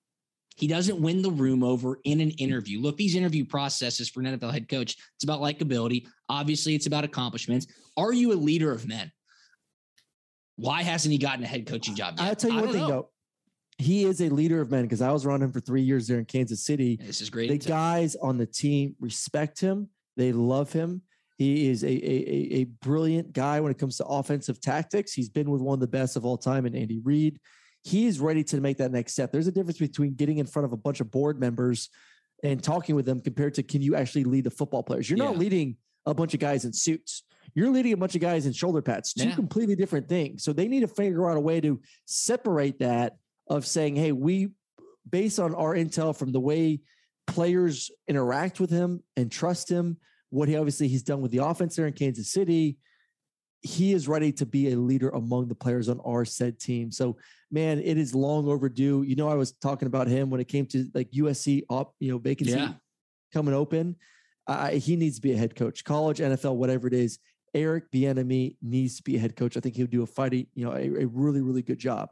He 0.55 0.67
doesn't 0.67 1.01
win 1.01 1.21
the 1.21 1.31
room 1.31 1.63
over 1.63 1.99
in 2.03 2.21
an 2.21 2.29
interview. 2.31 2.79
Look, 2.79 2.97
these 2.97 3.15
interview 3.15 3.43
processes 3.43 4.09
for 4.09 4.21
an 4.21 4.37
NFL 4.37 4.53
head 4.53 4.69
coach, 4.69 4.95
it's 5.15 5.23
about 5.23 5.41
likability. 5.41 6.05
Obviously, 6.29 6.75
it's 6.75 6.85
about 6.85 7.03
accomplishments. 7.03 7.65
Are 7.97 8.13
you 8.13 8.33
a 8.33 8.35
leader 8.35 8.71
of 8.71 8.87
men? 8.87 9.11
Why 10.55 10.83
hasn't 10.83 11.11
he 11.11 11.17
gotten 11.17 11.43
a 11.43 11.47
head 11.47 11.65
coaching 11.65 11.95
job 11.95 12.15
yet? 12.17 12.27
I'll 12.27 12.35
tell 12.35 12.51
you 12.51 12.61
one 12.61 12.71
thing 12.71 12.81
know. 12.81 12.87
though. 12.87 13.09
He 13.79 14.05
is 14.05 14.21
a 14.21 14.29
leader 14.29 14.61
of 14.61 14.69
men 14.69 14.83
because 14.83 15.01
I 15.01 15.11
was 15.11 15.25
around 15.25 15.41
him 15.41 15.51
for 15.51 15.59
three 15.59 15.81
years 15.81 16.07
there 16.07 16.19
in 16.19 16.25
Kansas 16.25 16.63
City. 16.63 16.99
This 17.01 17.21
is 17.21 17.31
great. 17.31 17.49
The 17.49 17.57
intel. 17.57 17.67
guys 17.67 18.15
on 18.15 18.37
the 18.37 18.45
team 18.45 18.95
respect 18.99 19.59
him. 19.59 19.89
They 20.15 20.31
love 20.31 20.71
him. 20.71 21.01
He 21.37 21.69
is 21.69 21.83
a, 21.83 21.87
a, 21.87 22.61
a, 22.61 22.63
brilliant 22.65 23.33
guy 23.33 23.59
when 23.59 23.71
it 23.71 23.79
comes 23.79 23.97
to 23.97 24.05
offensive 24.05 24.61
tactics. 24.61 25.13
He's 25.13 25.29
been 25.29 25.49
with 25.49 25.61
one 25.61 25.73
of 25.73 25.79
the 25.79 25.87
best 25.87 26.15
of 26.15 26.25
all 26.25 26.37
time 26.37 26.65
in 26.65 26.75
Andy 26.75 26.99
Reid. 27.03 27.39
He 27.83 28.05
is 28.05 28.19
ready 28.19 28.43
to 28.45 28.61
make 28.61 28.77
that 28.77 28.91
next 28.91 29.13
step. 29.13 29.31
There's 29.31 29.47
a 29.47 29.51
difference 29.51 29.79
between 29.79 30.13
getting 30.13 30.37
in 30.37 30.45
front 30.45 30.65
of 30.65 30.73
a 30.73 30.77
bunch 30.77 31.01
of 31.01 31.09
board 31.09 31.39
members 31.39 31.89
and 32.43 32.61
talking 32.61 32.95
with 32.95 33.05
them 33.05 33.19
compared 33.19 33.55
to 33.55 33.63
can 33.63 33.81
you 33.81 33.95
actually 33.95 34.25
lead 34.25 34.43
the 34.43 34.51
football 34.51 34.83
players? 34.83 35.09
You're 35.09 35.17
not 35.17 35.37
leading 35.37 35.77
a 36.05 36.13
bunch 36.13 36.33
of 36.33 36.39
guys 36.39 36.65
in 36.65 36.73
suits. 36.73 37.23
You're 37.55 37.69
leading 37.69 37.93
a 37.93 37.97
bunch 37.97 38.15
of 38.15 38.21
guys 38.21 38.45
in 38.45 38.53
shoulder 38.53 38.81
pads, 38.81 39.13
two 39.13 39.29
Yeah. 39.29 39.35
completely 39.35 39.75
different 39.75 40.07
things. 40.07 40.43
So 40.43 40.53
they 40.53 40.67
need 40.67 40.81
to 40.81 40.87
figure 40.87 41.29
out 41.29 41.37
a 41.37 41.41
way 41.41 41.61
to 41.61 41.81
separate 42.05 42.79
that 42.79 43.17
of 43.47 43.65
saying, 43.65 43.95
hey, 43.95 44.11
we, 44.11 44.49
based 45.09 45.39
on 45.39 45.53
our 45.55 45.75
intel 45.75 46.15
from 46.15 46.31
the 46.31 46.39
way 46.39 46.81
players 47.27 47.91
interact 48.07 48.59
with 48.59 48.69
him 48.69 49.01
and 49.15 49.31
trust 49.31 49.69
him, 49.69 49.97
what 50.33 50.49
he 50.49 50.55
obviously 50.57 50.87
he's 50.87 51.03
done 51.03 51.21
with 51.21 51.31
the 51.31 51.37
offense 51.45 51.75
there 51.75 51.85
in 51.85 51.93
Kansas 51.93 52.31
City, 52.31 52.77
he 53.61 53.93
is 53.93 54.07
ready 54.07 54.31
to 54.31 54.47
be 54.47 54.71
a 54.71 54.75
leader 54.75 55.09
among 55.09 55.47
the 55.47 55.53
players 55.53 55.87
on 55.89 55.99
our 55.99 56.25
said 56.25 56.59
team. 56.59 56.91
So, 56.91 57.17
man, 57.51 57.79
it 57.79 57.99
is 57.99 58.15
long 58.15 58.47
overdue. 58.47 59.03
You 59.03 59.15
know, 59.15 59.29
I 59.29 59.35
was 59.35 59.51
talking 59.51 59.85
about 59.85 60.07
him 60.07 60.31
when 60.31 60.41
it 60.41 60.47
came 60.47 60.65
to 60.67 60.89
like 60.95 61.11
USC 61.11 61.63
op, 61.69 61.93
you 61.99 62.11
know, 62.11 62.17
vacancy 62.17 62.53
Yeah. 62.53 62.73
coming 63.31 63.53
open. 63.53 63.95
I 64.47 64.73
he 64.77 64.95
needs 64.95 65.17
to 65.17 65.21
be 65.21 65.33
a 65.33 65.37
head 65.37 65.55
coach, 65.55 65.83
college, 65.83 66.19
NFL, 66.19 66.55
whatever 66.55 66.87
it 66.87 66.93
is. 66.95 67.19
Eric 67.53 67.91
Bieniemy 67.91 68.57
needs 68.63 68.97
to 68.97 69.03
be 69.03 69.15
a 69.15 69.19
head 69.19 69.35
coach. 69.35 69.55
I 69.55 69.59
think 69.59 69.75
he 69.75 69.83
would 69.83 69.91
do 69.91 70.01
a 70.01 70.07
fighting, 70.07 70.47
you 70.55 70.65
know, 70.65 70.71
a, 70.71 71.03
a 71.03 71.05
really, 71.05 71.41
really 71.41 71.61
good 71.61 71.77
job. 71.77 72.09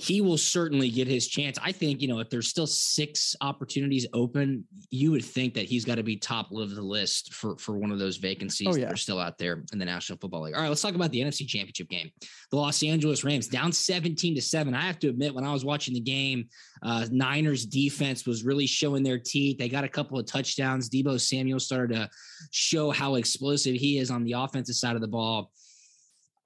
He 0.00 0.22
will 0.22 0.38
certainly 0.38 0.88
get 0.88 1.06
his 1.06 1.28
chance. 1.28 1.58
I 1.62 1.72
think, 1.72 2.00
you 2.00 2.08
know, 2.08 2.20
if 2.20 2.30
there's 2.30 2.48
still 2.48 2.66
six 2.66 3.36
opportunities 3.42 4.06
open, 4.14 4.64
you 4.88 5.10
would 5.10 5.24
think 5.24 5.52
that 5.54 5.66
he's 5.66 5.84
got 5.84 5.96
to 5.96 6.02
be 6.02 6.16
top 6.16 6.50
of 6.52 6.74
the 6.74 6.80
list 6.80 7.34
for, 7.34 7.58
for 7.58 7.76
one 7.76 7.92
of 7.92 7.98
those 7.98 8.16
vacancies 8.16 8.68
Oh, 8.68 8.72
that 8.72 8.90
are 8.90 8.96
still 8.96 9.18
out 9.18 9.36
there 9.36 9.62
in 9.74 9.78
the 9.78 9.84
National 9.84 10.18
Football 10.18 10.44
League. 10.44 10.54
All 10.54 10.62
right, 10.62 10.70
let's 10.70 10.80
talk 10.80 10.94
about 10.94 11.10
the 11.10 11.20
NFC 11.20 11.46
Championship 11.46 11.90
game. 11.90 12.10
The 12.50 12.56
Los 12.56 12.82
Angeles 12.82 13.24
Rams 13.24 13.46
down 13.46 13.72
17 13.72 14.36
to 14.36 14.40
7. 14.40 14.74
I 14.74 14.80
have 14.80 14.98
to 15.00 15.08
admit, 15.10 15.34
when 15.34 15.44
I 15.44 15.52
was 15.52 15.66
watching 15.66 15.92
the 15.92 16.00
game, 16.00 16.48
uh, 16.82 17.06
Niners 17.10 17.66
defense 17.66 18.24
was 18.24 18.42
really 18.42 18.66
showing 18.66 19.02
their 19.02 19.18
teeth. 19.18 19.58
They 19.58 19.68
got 19.68 19.84
a 19.84 19.88
couple 19.88 20.18
of 20.18 20.24
touchdowns. 20.24 20.88
Deebo 20.88 21.20
Samuel 21.20 21.60
started 21.60 21.94
to 21.94 22.08
show 22.52 22.90
how 22.90 23.16
explosive 23.16 23.74
he 23.74 23.98
is 23.98 24.10
on 24.10 24.24
the 24.24 24.32
offensive 24.32 24.76
side 24.76 24.94
of 24.94 25.02
the 25.02 25.08
ball. 25.08 25.52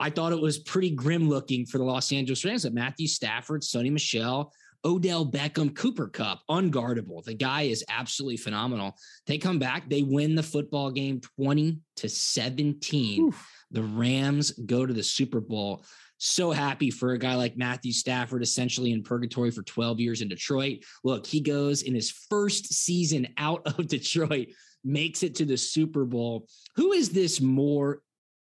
I 0.00 0.10
thought 0.10 0.32
it 0.32 0.40
was 0.40 0.58
pretty 0.58 0.90
grim 0.90 1.28
looking 1.28 1.66
for 1.66 1.78
the 1.78 1.84
Los 1.84 2.12
Angeles 2.12 2.44
Rams 2.44 2.64
that 2.64 2.74
Matthew 2.74 3.06
Stafford, 3.06 3.62
Sony 3.62 3.92
Michel, 3.92 4.52
Odell 4.84 5.24
Beckham, 5.24 5.74
Cooper 5.74 6.08
Kupp, 6.08 6.42
unguardable. 6.50 7.24
The 7.24 7.34
guy 7.34 7.62
is 7.62 7.84
absolutely 7.88 8.36
phenomenal. 8.36 8.96
They 9.26 9.38
come 9.38 9.58
back, 9.58 9.88
they 9.88 10.02
win 10.02 10.34
the 10.34 10.42
football 10.42 10.90
game 10.90 11.20
20 11.38 11.78
to 11.96 12.08
17. 12.08 13.32
The 13.70 13.82
Rams 13.82 14.50
go 14.50 14.84
to 14.84 14.92
the 14.92 15.02
Super 15.02 15.40
Bowl. 15.40 15.84
So 16.18 16.50
happy 16.52 16.90
for 16.90 17.12
a 17.12 17.18
guy 17.18 17.34
like 17.34 17.56
Matthew 17.56 17.92
Stafford, 17.92 18.42
essentially 18.42 18.92
in 18.92 19.02
purgatory 19.02 19.50
for 19.50 19.62
12 19.62 20.00
years 20.00 20.22
in 20.22 20.28
Detroit. 20.28 20.84
Look, 21.02 21.26
he 21.26 21.40
goes 21.40 21.82
in 21.82 21.94
his 21.94 22.10
first 22.10 22.72
season 22.72 23.28
out 23.36 23.62
of 23.66 23.86
Detroit, 23.88 24.48
makes 24.84 25.22
it 25.22 25.34
to 25.36 25.44
the 25.44 25.56
Super 25.56 26.04
Bowl. 26.04 26.46
Who 26.76 26.92
is 26.92 27.10
this 27.10 27.40
more 27.40 28.00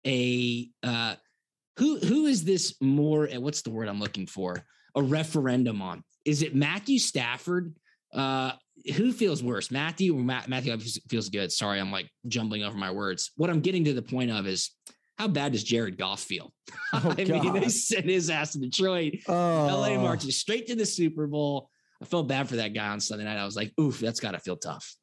a 0.06 0.70
uh 0.84 1.16
who 1.78 2.00
who 2.00 2.26
is 2.26 2.44
this 2.44 2.76
more 2.82 3.30
uh, 3.30 3.40
what's 3.40 3.62
the 3.62 3.70
word 3.70 3.88
i'm 3.88 4.00
looking 4.00 4.28
for? 4.28 4.64
A 4.96 5.02
referendum 5.02 5.82
on? 5.82 6.04
Is 6.26 6.42
it 6.42 6.56
matthew 6.56 7.00
stafford? 7.00 7.76
Uh 8.14 8.54
who 8.96 9.12
feels 9.12 9.44
worse 9.44 9.72
matthew 9.72 10.16
or 10.16 10.22
Ma- 10.22 10.44
matthew 10.48 10.78
feels 11.10 11.30
good. 11.30 11.52
Sorry 11.52 11.80
i'm 11.80 11.92
like 11.92 12.10
jumbling 12.28 12.64
over 12.64 12.78
my 12.78 12.92
words. 12.92 13.32
What 13.38 13.50
i'm 13.50 13.62
getting 13.62 13.86
to 13.86 13.94
the 13.94 14.02
point 14.02 14.32
of 14.32 14.48
is 14.48 14.72
how 15.18 15.28
bad 15.28 15.54
does 15.54 15.64
jared 15.64 15.98
goff 15.98 16.22
feel? 16.22 16.54
Oh, 16.94 17.14
i 17.18 17.24
mean 17.26 17.54
they 17.54 17.70
sent 17.70 18.06
his 18.06 18.30
ass 18.30 18.54
to 18.54 18.60
detroit. 18.60 19.16
Oh, 19.28 19.34
la 19.34 20.02
marches 20.02 20.38
straight 20.38 20.68
to 20.68 20.76
the 20.76 20.86
super 20.86 21.28
bowl. 21.28 21.70
I 22.02 22.06
felt 22.06 22.28
bad 22.28 22.48
for 22.48 22.58
that 22.58 22.74
guy 22.74 22.88
on 22.88 23.00
sunday 23.00 23.26
night. 23.26 23.38
I 23.38 23.46
was 23.46 23.56
like 23.56 23.74
oof 23.80 24.00
that's 24.00 24.20
gotta 24.20 24.40
feel 24.40 24.58
tough 24.58 24.96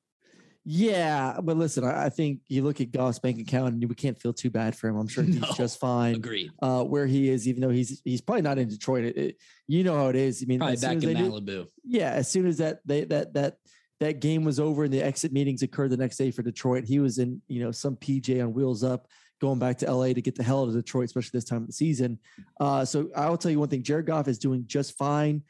Yeah, 0.66 1.38
but 1.42 1.56
listen, 1.59 1.85
I, 1.85 2.06
I 2.06 2.09
think 2.09 2.40
you 2.49 2.62
look 2.62 2.80
at 2.80 2.90
Goff's 2.90 3.18
bank 3.18 3.38
account 3.38 3.75
and 3.75 3.88
we 3.88 3.94
can't 3.94 4.18
feel 4.21 4.33
too 4.33 4.50
bad 4.50 4.75
for 4.75 4.88
him. 4.88 4.97
I'm 4.97 5.09
sure 5.14 5.23
he's 5.25 5.40
No. 5.40 5.49
just 5.56 5.78
fine 5.78 6.14
Agreed. 6.16 6.50
uh, 6.62 6.85
where 6.85 7.06
he 7.06 7.28
is, 7.28 7.47
even 7.47 7.61
though 7.61 7.68
he's 7.71 8.00
he's 8.04 8.21
probably 8.23 8.42
not 8.42 8.59
in 8.59 8.68
Detroit. 8.68 9.04
It, 9.04 9.16
it- 9.16 9.37
you 9.66 9.83
know 9.83 9.94
how 9.97 10.09
it 10.09 10.16
is. 10.16 10.42
I 10.42 10.47
mean, 10.47 10.59
Probably 10.59 10.76
back 10.76 11.02
in 11.02 11.16
Malibu. 11.16 11.66
yeah, 11.85 12.11
as 12.11 12.30
soon 12.30 12.47
as 12.47 12.59
that 12.59 12.80
they 12.87 13.04
that 13.04 13.33
that 13.35 13.56
that 14.00 14.21
game 14.21 14.44
was 14.44 14.61
over 14.61 14.85
and 14.85 14.92
the 14.92 15.02
exit 15.02 15.33
meetings 15.33 15.62
occurred 15.62 15.88
the 15.90 15.97
next 15.97 16.18
day 16.18 16.30
for 16.30 16.42
Detroit, 16.42 16.85
he 16.85 16.99
was 16.99 17.18
in 17.18 17.40
you 17.49 17.62
know 17.62 17.71
some 17.73 17.97
PJ 17.97 18.42
on 18.42 18.52
wheels 18.52 18.85
up, 18.85 19.06
going 19.40 19.59
back 19.59 19.78
to 19.78 19.90
LA 19.90 20.12
to 20.12 20.21
get 20.21 20.35
the 20.35 20.42
hell 20.42 20.62
out 20.62 20.68
of 20.68 20.75
Detroit, 20.75 21.06
especially 21.06 21.30
this 21.33 21.44
time 21.47 21.62
of 21.62 21.66
the 21.66 21.73
season. 21.73 22.18
Uh, 22.61 22.85
so 22.85 23.09
I 23.16 23.30
will 23.30 23.38
tell 23.38 23.50
you 23.50 23.59
one 23.59 23.71
thing: 23.71 23.83
Jared 23.83 24.04
Goff 24.06 24.28
is 24.28 24.38
doing 24.38 24.64
just 24.66 24.99
fine, 24.99 25.42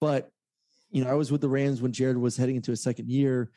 but 0.00 0.30
you 0.90 1.04
know 1.04 1.10
I 1.10 1.14
was 1.14 1.30
with 1.30 1.42
the 1.42 1.48
Rams 1.50 1.82
when 1.82 1.92
Jared 1.92 2.16
was 2.16 2.36
heading 2.38 2.56
into 2.56 2.70
his 2.70 2.82
second 2.82 3.10
year. 3.10 3.50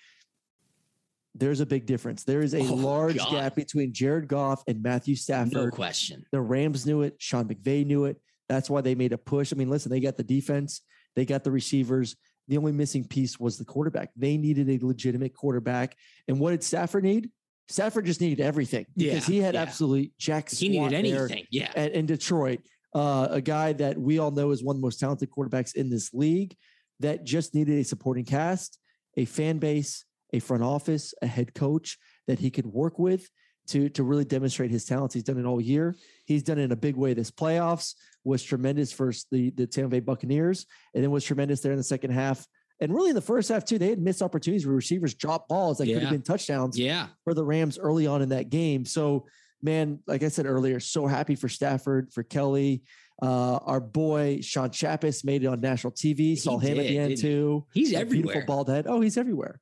There's 1.33 1.61
a 1.61 1.65
big 1.65 1.85
difference. 1.85 2.23
There 2.23 2.41
is 2.41 2.53
a 2.53 2.59
Oh, 2.59 2.73
large 2.73 3.17
God. 3.17 3.31
gap 3.31 3.55
between 3.55 3.93
Jared 3.93 4.27
Goff 4.27 4.63
and 4.67 4.81
Matthew 4.83 5.15
Stafford. 5.15 5.53
No 5.53 5.69
question. 5.69 6.25
The 6.31 6.41
Rams 6.41 6.85
knew 6.85 7.03
it. 7.03 7.15
Sean 7.19 7.47
McVay 7.47 7.85
knew 7.85 8.05
it. 8.05 8.21
That's 8.49 8.69
why 8.69 8.81
they 8.81 8.95
made 8.95 9.13
a 9.13 9.17
push. 9.17 9.53
I 9.53 9.55
mean, 9.55 9.69
listen, 9.69 9.91
they 9.91 10.01
got 10.01 10.17
the 10.17 10.23
defense, 10.23 10.81
they 11.15 11.25
got 11.25 11.43
the 11.43 11.51
receivers. 11.51 12.15
The 12.47 12.57
only 12.57 12.73
missing 12.73 13.05
piece 13.05 13.39
was 13.39 13.57
the 13.57 13.63
quarterback. 13.63 14.09
They 14.17 14.35
needed 14.35 14.69
a 14.69 14.85
legitimate 14.85 15.33
quarterback. 15.33 15.95
And 16.27 16.37
what 16.39 16.51
did 16.51 16.63
Stafford 16.63 17.03
need? 17.05 17.29
Stafford 17.69 18.05
just 18.05 18.19
needed 18.19 18.41
everything 18.43 18.85
because 18.97 19.29
Yeah, 19.29 19.33
he 19.35 19.39
had 19.39 19.53
yeah. 19.53 19.61
absolutely 19.61 20.11
jack 20.17 20.49
He 20.49 20.67
needed 20.67 20.91
anything. 20.93 21.45
Yeah. 21.49 21.71
at- 21.75 21.93
in 21.93 22.07
Detroit. 22.07 22.59
Uh, 22.93 23.27
a 23.31 23.39
guy 23.39 23.71
that 23.73 23.97
we 23.97 24.19
all 24.19 24.31
know 24.31 24.51
is 24.51 24.61
one 24.61 24.75
of 24.75 24.81
the 24.81 24.85
most 24.85 24.99
talented 24.99 25.29
quarterbacks 25.31 25.75
in 25.75 25.89
this 25.89 26.13
league 26.13 26.57
that 26.99 27.23
just 27.23 27.55
needed 27.55 27.79
a 27.79 27.83
supporting 27.85 28.25
cast, 28.25 28.77
a 29.15 29.23
fan 29.23 29.57
base, 29.59 30.03
a 30.33 30.39
front 30.39 30.63
office, 30.63 31.13
a 31.21 31.27
head 31.27 31.53
coach 31.53 31.97
that 32.27 32.39
he 32.39 32.49
could 32.49 32.65
work 32.65 32.97
with 32.99 33.29
to, 33.67 33.89
to 33.89 34.03
really 34.03 34.25
demonstrate 34.25 34.71
his 34.71 34.85
talents. 34.85 35.13
He's 35.13 35.23
done 35.23 35.37
it 35.39 35.45
all 35.45 35.61
year. 35.61 35.95
He's 36.25 36.43
done 36.43 36.57
it 36.59 36.63
in 36.63 36.71
a 36.71 36.75
big 36.75 36.95
way 36.95 37.13
this 37.13 37.31
playoffs, 37.31 37.95
was 38.23 38.43
tremendous 38.43 38.91
for 38.91 39.11
the, 39.31 39.49
the 39.51 39.67
Tampa 39.67 39.89
Bay 39.89 39.99
Buccaneers, 39.99 40.65
and 40.93 41.03
then 41.03 41.11
was 41.11 41.23
tremendous 41.23 41.61
there 41.61 41.71
in 41.71 41.77
the 41.77 41.83
second 41.83 42.11
half. 42.11 42.45
And 42.79 42.93
really 42.93 43.09
in 43.09 43.15
the 43.15 43.21
first 43.21 43.49
half, 43.49 43.63
too, 43.63 43.77
they 43.77 43.89
had 43.89 43.99
missed 43.99 44.23
opportunities 44.23 44.65
where 44.65 44.75
receivers 44.75 45.13
dropped 45.13 45.47
balls 45.49 45.77
that 45.77 45.85
could 45.85 46.01
have 46.01 46.09
been 46.11 46.23
touchdowns 46.23 46.79
Yeah. 46.79 47.07
for 47.23 47.33
the 47.35 47.43
Rams 47.45 47.77
early 47.77 48.07
on 48.07 48.23
in 48.23 48.29
that 48.29 48.49
game. 48.49 48.85
So, 48.85 49.27
man, 49.61 49.99
like 50.07 50.23
I 50.23 50.29
said 50.29 50.47
earlier, 50.47 50.79
so 50.79 51.05
happy 51.05 51.35
for 51.35 51.47
Stafford, 51.47 52.11
for 52.11 52.23
Kelly. 52.23 52.81
Uh, 53.21 53.57
our 53.57 53.79
boy 53.79 54.39
Shaun 54.41 54.71
Chapas 54.71 55.23
made 55.23 55.43
it 55.43 55.47
on 55.47 55.61
national 55.61 55.93
TV. 55.93 56.35
Saw 56.35 56.57
him 56.57 56.79
at 56.79 56.83
did, 56.83 56.91
the 56.91 56.97
end 56.97 57.17
too. 57.19 57.67
He's 57.71 57.91
That 57.91 58.09
Beautiful 58.09 58.31
everywhere. 58.31 58.45
bald 58.47 58.69
head. 58.69 58.87
Oh, 58.87 58.99
he's 58.99 59.15
everywhere. 59.15 59.59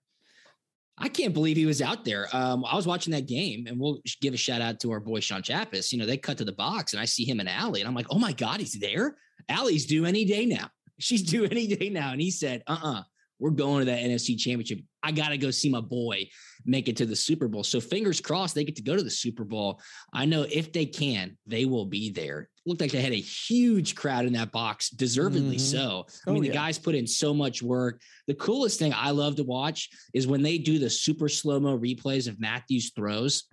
I 1.00 1.08
can't 1.10 1.34
believe 1.34 1.58
he 1.58 1.65
was 1.65 1.82
out 1.82 2.03
there. 2.03 2.27
Um, 2.34 2.65
I 2.65 2.75
was 2.75 2.86
watching 2.86 3.12
that 3.13 3.27
game, 3.27 3.68
and 3.68 3.79
we'll 3.79 4.01
give 4.22 4.34
a 4.34 4.38
shout 4.38 4.62
out 4.62 4.79
to 4.82 4.91
our 4.91 5.00
boy 5.00 5.22
Shaun 5.22 5.41
Chapas. 5.41 5.91
You 5.91 5.98
know, 5.98 6.06
they 6.06 6.18
cut 6.18 6.38
to 6.39 6.46
the 6.46 6.51
box, 6.51 6.94
and 6.94 7.01
I 7.01 7.06
see 7.06 7.24
him 7.24 7.39
and 7.39 7.48
Allie, 7.48 7.82
and 7.82 7.88
I'm 7.88 7.96
like, 7.96 8.08
oh 8.10 8.20
my 8.20 8.34
God, 8.34 8.60
he's 8.60 8.74
there. 8.74 9.15
Allie's 9.48 9.86
due 9.86 10.06
any 10.06 10.25
day 10.25 10.46
now. 10.46 10.70
She's 11.00 11.24
due 11.24 11.46
any 11.46 11.68
day 11.68 11.89
now. 11.89 12.12
And 12.12 12.22
he 12.22 12.29
said, 12.29 12.63
uh 12.68 12.77
uh-uh, 12.82 13.00
uh, 13.00 13.03
we 13.39 13.48
are 13.48 13.53
going 13.53 13.79
to 13.79 13.86
that 13.86 14.00
NFC 14.01 14.38
championship. 14.38 14.79
I 15.01 15.12
got 15.12 15.29
to 15.29 15.38
go 15.38 15.50
see 15.50 15.69
my 15.69 15.79
boy 15.81 16.27
make 16.65 16.89
it 16.89 16.98
to 16.98 17.05
the 17.05 17.15
Super 17.15 17.48
Bowl. 17.48 17.63
So 17.63 17.79
fingers 17.79 18.19
crossed 18.19 18.53
they 18.53 18.65
get 18.65 18.75
to 18.75 18.81
go 18.81 18.96
to 18.98 19.01
the 19.03 19.10
Super 19.10 19.46
Bowl. 19.46 19.79
I 20.13 20.25
know 20.25 20.46
if 20.51 20.74
they 20.74 20.86
can, 20.86 21.38
they 21.48 21.63
will 21.65 21.86
be 21.86 22.10
there. 22.12 22.50
Looked 22.65 22.81
like 22.81 22.91
they 22.91 23.01
had 23.01 23.13
a 23.13 23.15
huge 23.15 23.96
crowd 23.96 24.25
in 24.25 24.34
that 24.34 24.51
box, 24.51 24.89
deservedly 24.89 25.55
Mhm. 25.55 25.60
so. 25.62 26.05
I 26.27 26.29
Oh, 26.29 26.34
mean, 26.34 26.41
the 26.43 26.50
yeah. 26.50 26.53
guys 26.55 26.77
put 26.77 26.96
in 26.96 27.08
so 27.08 27.34
much 27.34 27.63
work. 27.63 28.01
The 28.27 28.36
coolest 28.36 28.77
thing 28.77 28.93
I 28.93 29.12
love 29.12 29.38
to 29.38 29.43
watch 29.43 29.89
is 30.13 30.27
when 30.27 30.41
they 30.41 30.58
do 30.58 30.77
the 30.79 30.89
super 30.89 31.29
slow 31.29 31.60
mo 31.60 31.77
replays 31.77 32.27
of 32.27 32.39
Matthews 32.39 32.91
throws. 32.93 33.46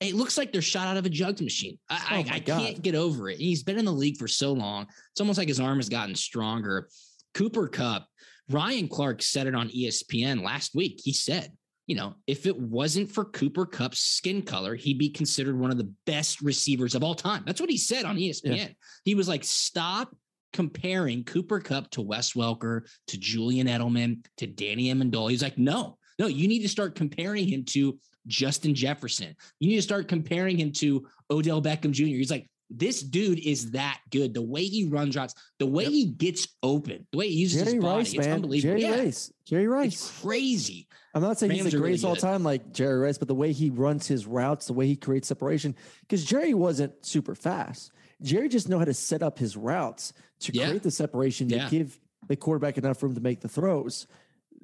It 0.00 0.14
looks 0.14 0.36
like 0.36 0.52
they're 0.52 0.60
shot 0.62 0.88
out 0.88 0.96
of 0.96 1.06
a 1.06 1.10
jugs 1.10 1.40
machine. 1.42 1.78
I, 1.88 1.96
Oh 1.96 2.14
I, 2.30 2.36
I 2.36 2.40
can't 2.40 2.82
get 2.82 2.94
over 2.94 3.28
it. 3.30 3.38
He's 3.38 3.62
been 3.62 3.78
in 3.78 3.84
the 3.84 3.92
league 3.92 4.16
for 4.18 4.28
so 4.28 4.52
long. 4.52 4.86
It's 5.12 5.20
almost 5.20 5.38
like 5.38 5.48
his 5.48 5.60
arm 5.60 5.78
has 5.78 5.88
gotten 5.90 6.14
stronger. 6.14 6.88
Cooper 7.34 7.68
Kupp, 7.68 8.06
Ryan 8.48 8.88
Clark 8.88 9.22
said 9.22 9.46
it 9.46 9.54
on 9.54 9.68
ESPN 9.70 10.42
last 10.42 10.74
week. 10.74 11.00
He 11.02 11.12
said, 11.12 11.52
you 11.86 11.94
know, 11.96 12.14
if 12.26 12.46
it 12.46 12.58
wasn't 12.58 13.10
for 13.10 13.24
Cooper 13.24 13.66
Kupp's 13.66 14.00
skin 14.00 14.42
color, 14.42 14.74
he'd 14.74 14.98
be 14.98 15.08
considered 15.08 15.58
one 15.58 15.70
of 15.70 15.78
the 15.78 15.92
best 16.04 16.40
receivers 16.40 16.94
of 16.94 17.04
all 17.04 17.14
time. 17.14 17.42
That's 17.46 17.60
what 17.60 17.70
he 17.70 17.78
said 17.78 18.04
on 18.04 18.16
ESPN. 18.16 18.74
He 19.04 19.14
was 19.14 19.28
like, 19.28 19.44
stop 19.44 20.14
comparing 20.52 21.22
Cooper 21.24 21.60
Kupp 21.60 21.90
to 21.90 22.02
Wes 22.02 22.32
Welker, 22.32 22.82
to 23.08 23.18
Julian 23.18 23.66
Edelman, 23.68 24.24
to 24.38 24.46
Danny 24.46 24.92
Amendola. 24.92 25.30
He's 25.30 25.42
like, 25.42 25.58
no, 25.58 25.98
no, 26.18 26.26
you 26.26 26.48
need 26.48 26.62
to 26.62 26.68
start 26.68 26.94
comparing 26.94 27.46
him 27.46 27.64
to 27.66 27.98
Justin 28.26 28.74
Jefferson. 28.74 29.36
You 29.60 29.68
need 29.68 29.76
to 29.76 29.82
start 29.82 30.08
comparing 30.08 30.58
him 30.58 30.72
to 30.72 31.06
Odell 31.30 31.62
Beckham 31.62 31.92
Jr. 31.92 32.04
He's 32.04 32.30
like, 32.30 32.48
this 32.70 33.02
dude 33.02 33.38
is 33.38 33.70
that 33.72 34.00
good. 34.10 34.34
The 34.34 34.42
way 34.42 34.64
he 34.64 34.84
runs 34.84 35.16
routes, 35.16 35.34
the 35.58 35.66
way 35.66 35.84
Yep. 35.84 35.92
he 35.92 36.04
gets 36.06 36.48
open, 36.62 37.06
the 37.12 37.18
way 37.18 37.28
he 37.28 37.34
uses 37.36 37.62
Jerry 37.62 37.74
his 37.76 37.82
body, 37.82 37.98
Rice, 37.98 38.12
it's 38.14 38.26
man. 38.26 38.34
unbelievable. 38.34 38.78
Jerry 38.78 38.82
yeah, 38.82 39.00
Rice. 39.04 39.32
Jerry 39.44 39.66
Rice. 39.68 39.92
it's 39.92 40.20
crazy. 40.20 40.88
I'm 41.14 41.22
not 41.22 41.38
saying 41.38 41.52
he's 41.52 41.62
the 41.62 41.68
are 41.68 41.70
really 41.80 41.80
greatest 41.82 42.04
all 42.04 42.16
time 42.16 42.42
like 42.42 42.72
Jerry 42.72 42.98
Rice, 42.98 43.16
but 43.18 43.28
the 43.28 43.34
way 43.34 43.52
he 43.52 43.70
runs 43.70 44.06
his 44.06 44.26
routes, 44.26 44.66
the 44.66 44.72
way 44.74 44.86
he 44.86 44.96
creates 44.96 45.28
separation, 45.28 45.74
because 46.00 46.24
Jerry 46.24 46.52
wasn't 46.54 46.92
super 47.06 47.34
fast. 47.34 47.92
Jerry 48.20 48.48
just 48.48 48.68
know 48.68 48.78
how 48.78 48.84
to 48.84 48.94
set 48.94 49.22
up 49.22 49.38
his 49.38 49.56
routes 49.56 50.12
to 50.40 50.52
Yeah. 50.52 50.66
create 50.68 50.82
the 50.82 50.90
separation 50.90 51.48
Yeah. 51.48 51.64
to 51.64 51.70
give 51.70 51.98
the 52.28 52.36
quarterback 52.36 52.76
enough 52.76 53.02
room 53.02 53.14
to 53.14 53.20
make 53.20 53.40
the 53.40 53.48
throws. 53.48 54.06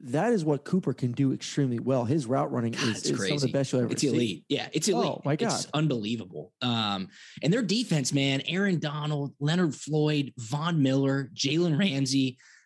That 0.05 0.33
is 0.33 0.45
what 0.45 0.65
Cooper 0.65 0.93
can 0.93 1.13
do 1.13 1.33
extremely 1.33 1.79
well. 1.79 2.05
His 2.05 2.27
route 2.27 2.51
running 2.51 2.73
God, 2.73 2.83
is, 2.89 2.99
it's 2.99 3.11
is 3.11 3.19
some 3.29 3.37
of 3.37 3.41
the 3.43 3.53
best 3.53 3.73
you'll 3.73 3.83
ever 3.83 3.93
It's 3.93 4.01
see. 4.01 4.09
elite. 4.09 4.45
Yeah, 4.49 4.69
it's 4.73 4.89
elite. 4.89 5.07
Oh, 5.07 5.23
my 5.25 5.35
It's 5.35 5.43
God. 5.43 5.67
unbelievable. 5.75 6.53
Um, 6.61 7.09
and 7.43 7.53
their 7.53 7.63
defense, 7.63 8.13
man, 8.13 8.43
Aaron 8.47 8.81
Donald, 8.81 9.35
Leonard 9.39 9.75
Floyd, 9.75 10.33
Von 10.39 10.83
Miller, 10.83 11.31
Jalen 11.35 11.79
Ramsey, 11.79 12.39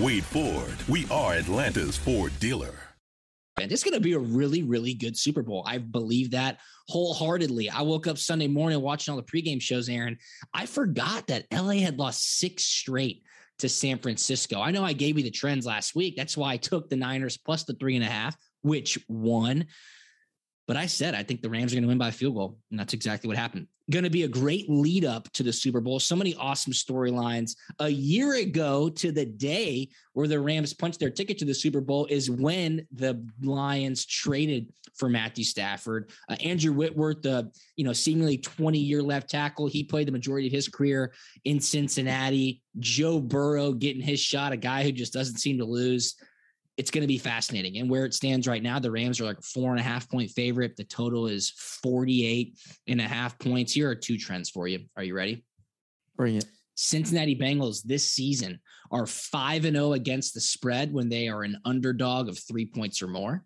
Wade 0.00 0.24
Ford, 0.24 0.76
we 0.88 1.06
are 1.10 1.34
Atlanta's 1.34 1.94
Ford 1.94 2.32
dealer. 2.40 2.72
And 3.60 3.70
it's 3.70 3.84
going 3.84 3.92
to 3.92 4.00
be 4.00 4.14
a 4.14 4.18
really, 4.18 4.62
really 4.62 4.94
good 4.94 5.14
Super 5.14 5.42
Bowl. 5.42 5.62
I 5.66 5.76
believe 5.76 6.30
that 6.30 6.56
wholeheartedly. 6.88 7.68
I 7.68 7.82
woke 7.82 8.06
up 8.06 8.16
Sunday 8.16 8.48
morning 8.48 8.80
watching 8.80 9.12
all 9.12 9.20
the 9.20 9.22
pregame 9.22 9.60
shows, 9.60 9.90
Aaron. 9.90 10.16
I 10.54 10.64
forgot 10.64 11.26
that 11.26 11.44
LA 11.52 11.74
had 11.74 11.98
lost 11.98 12.38
six 12.38 12.64
straight 12.64 13.24
to 13.58 13.68
San 13.68 13.98
Francisco. 13.98 14.62
I 14.62 14.70
know 14.70 14.84
I 14.84 14.94
gave 14.94 15.18
you 15.18 15.22
the 15.22 15.30
trends 15.30 15.66
last 15.66 15.94
week. 15.94 16.16
That's 16.16 16.34
why 16.34 16.54
I 16.54 16.56
took 16.56 16.88
the 16.88 16.96
Niners 16.96 17.36
plus 17.36 17.64
the 17.64 17.74
three 17.74 17.96
and 17.96 18.04
a 18.04 18.08
half, 18.08 18.34
which 18.62 18.98
won. 19.06 19.66
But 20.70 20.76
I 20.76 20.86
said 20.86 21.16
I 21.16 21.24
think 21.24 21.42
the 21.42 21.50
Rams 21.50 21.72
are 21.72 21.74
going 21.74 21.82
to 21.82 21.88
win 21.88 21.98
by 21.98 22.10
a 22.10 22.12
field 22.12 22.36
goal, 22.36 22.56
and 22.70 22.78
that's 22.78 22.94
exactly 22.94 23.26
what 23.26 23.36
happened. 23.36 23.66
Going 23.90 24.04
to 24.04 24.08
be 24.08 24.22
a 24.22 24.28
great 24.28 24.70
lead 24.70 25.04
up 25.04 25.28
to 25.32 25.42
the 25.42 25.52
Super 25.52 25.80
Bowl. 25.80 25.98
So 25.98 26.14
many 26.14 26.32
awesome 26.36 26.72
storylines. 26.72 27.56
A 27.80 27.88
year 27.88 28.34
ago 28.34 28.88
to 28.88 29.10
the 29.10 29.26
day 29.26 29.88
where 30.12 30.28
the 30.28 30.38
Rams 30.38 30.72
punched 30.72 31.00
their 31.00 31.10
ticket 31.10 31.38
to 31.38 31.44
the 31.44 31.54
Super 31.54 31.80
Bowl 31.80 32.06
is 32.06 32.30
when 32.30 32.86
the 32.92 33.20
Lions 33.42 34.06
traded 34.06 34.72
for 34.94 35.08
Matthew 35.08 35.42
Stafford. 35.42 36.12
Uh, 36.28 36.36
Andrew 36.44 36.72
Whitworth, 36.72 37.22
the 37.22 37.50
you 37.74 37.84
know 37.84 37.92
seemingly 37.92 38.38
20 38.38 38.78
year 38.78 39.02
left 39.02 39.28
tackle, 39.28 39.66
he 39.66 39.82
played 39.82 40.06
the 40.06 40.12
majority 40.12 40.46
of 40.46 40.52
his 40.52 40.68
career 40.68 41.12
in 41.44 41.58
Cincinnati. 41.58 42.62
Joe 42.78 43.18
Burrow 43.18 43.72
getting 43.72 44.02
his 44.02 44.20
shot, 44.20 44.52
a 44.52 44.56
guy 44.56 44.84
who 44.84 44.92
just 44.92 45.12
doesn't 45.12 45.38
seem 45.38 45.58
to 45.58 45.64
lose 45.64 46.14
it's 46.80 46.90
going 46.90 47.02
to 47.02 47.06
be 47.06 47.18
fascinating. 47.18 47.76
And 47.76 47.90
where 47.90 48.06
it 48.06 48.14
stands 48.14 48.48
right 48.48 48.62
now, 48.62 48.78
the 48.78 48.90
Rams 48.90 49.20
are 49.20 49.26
like 49.26 49.42
four 49.42 49.70
and 49.70 49.78
a 49.78 49.82
half 49.82 50.08
point 50.08 50.30
favorite. 50.30 50.76
The 50.76 50.84
total 50.84 51.26
is 51.26 51.50
48 51.82 52.58
and 52.88 53.02
a 53.02 53.06
half 53.06 53.38
points. 53.38 53.74
Here 53.74 53.90
are 53.90 53.94
two 53.94 54.16
trends 54.16 54.48
for 54.48 54.66
you. 54.66 54.86
Are 54.96 55.02
you 55.02 55.14
ready? 55.14 55.44
Bring 56.16 56.36
it. 56.36 56.46
Cincinnati 56.76 57.36
Bengals 57.36 57.82
this 57.82 58.10
season 58.10 58.60
are 58.90 59.06
5 59.06 59.66
and 59.66 59.76
0 59.76 59.92
against 59.92 60.32
the 60.32 60.40
spread 60.40 60.90
when 60.90 61.10
they 61.10 61.28
are 61.28 61.42
an 61.42 61.58
underdog 61.66 62.30
of 62.30 62.38
3 62.38 62.64
points 62.64 63.02
or 63.02 63.08
more. 63.08 63.44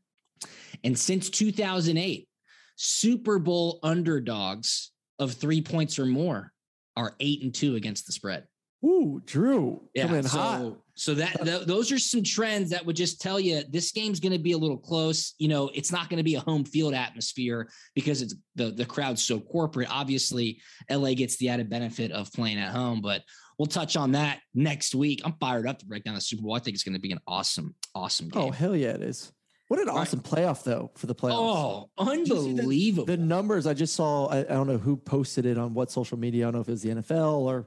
And 0.84 0.96
since 0.96 1.28
2008, 1.28 2.28
Super 2.76 3.40
Bowl 3.40 3.80
underdogs 3.82 4.92
of 5.18 5.32
3 5.32 5.60
points 5.62 5.98
or 5.98 6.06
more 6.06 6.52
are 6.96 7.16
8 7.18 7.42
and 7.42 7.52
2 7.52 7.74
against 7.74 8.06
the 8.06 8.12
spread. 8.12 8.44
Ooh, 8.84 9.22
Drew 9.24 9.80
Yeah, 9.94 10.06
coming 10.06 10.22
so, 10.24 10.38
hot. 10.38 10.76
so 10.94 11.14
that 11.14 11.42
th- 11.42 11.66
those 11.66 11.90
are 11.90 11.98
some 11.98 12.22
trends 12.22 12.70
that 12.70 12.84
would 12.84 12.96
just 12.96 13.20
tell 13.20 13.40
you 13.40 13.62
this 13.70 13.92
game's 13.92 14.20
going 14.20 14.32
to 14.32 14.38
be 14.38 14.52
a 14.52 14.58
little 14.58 14.76
close. 14.76 15.34
You 15.38 15.48
know, 15.48 15.70
it's 15.74 15.90
not 15.90 16.10
going 16.10 16.18
to 16.18 16.24
be 16.24 16.34
a 16.34 16.40
home 16.40 16.64
field 16.64 16.92
atmosphere 16.92 17.68
because 17.94 18.20
it's 18.20 18.34
the 18.56 18.70
the 18.70 18.84
crowd's 18.84 19.24
so 19.24 19.40
corporate. 19.40 19.88
Obviously, 19.90 20.60
LA 20.90 21.14
gets 21.14 21.36
the 21.36 21.48
added 21.48 21.70
benefit 21.70 22.12
of 22.12 22.30
playing 22.32 22.58
at 22.58 22.72
home, 22.72 23.00
but 23.00 23.22
we'll 23.58 23.66
touch 23.66 23.96
on 23.96 24.12
that 24.12 24.40
next 24.54 24.94
week. 24.94 25.22
I'm 25.24 25.34
fired 25.40 25.66
up 25.66 25.78
to 25.78 25.86
break 25.86 26.04
down 26.04 26.14
the 26.14 26.20
Super 26.20 26.42
Bowl. 26.42 26.54
I 26.54 26.58
think 26.58 26.74
it's 26.74 26.84
going 26.84 26.94
to 26.94 27.00
be 27.00 27.12
an 27.12 27.20
awesome, 27.26 27.74
awesome 27.94 28.28
oh, 28.34 28.40
game. 28.40 28.48
Oh 28.48 28.50
hell 28.52 28.76
yeah, 28.76 28.90
it 28.90 29.02
is. 29.02 29.32
What 29.68 29.80
an 29.80 29.88
All 29.88 29.94
right. 29.96 30.02
awesome 30.02 30.20
playoff 30.20 30.62
though 30.62 30.90
for 30.94 31.06
the 31.06 31.14
playoffs. 31.14 31.88
Oh, 31.96 32.04
Did 32.04 32.18
you 32.18 32.26
see 32.26 32.32
the- 32.32 32.60
unbelievable! 32.60 33.06
The 33.06 33.16
numbers 33.16 33.66
I 33.66 33.72
just 33.72 33.94
saw, 33.94 34.26
I, 34.26 34.40
I 34.40 34.42
don't 34.42 34.66
know 34.66 34.78
who 34.78 34.96
posted 34.96 35.46
it 35.46 35.56
on 35.56 35.72
what 35.72 35.90
social 35.90 36.18
media. 36.18 36.44
I 36.44 36.46
don't 36.48 36.56
know 36.56 36.60
if 36.60 36.68
it 36.68 36.72
was 36.72 36.82
the 36.82 36.90
NFL 36.90 37.38
or 37.38 37.66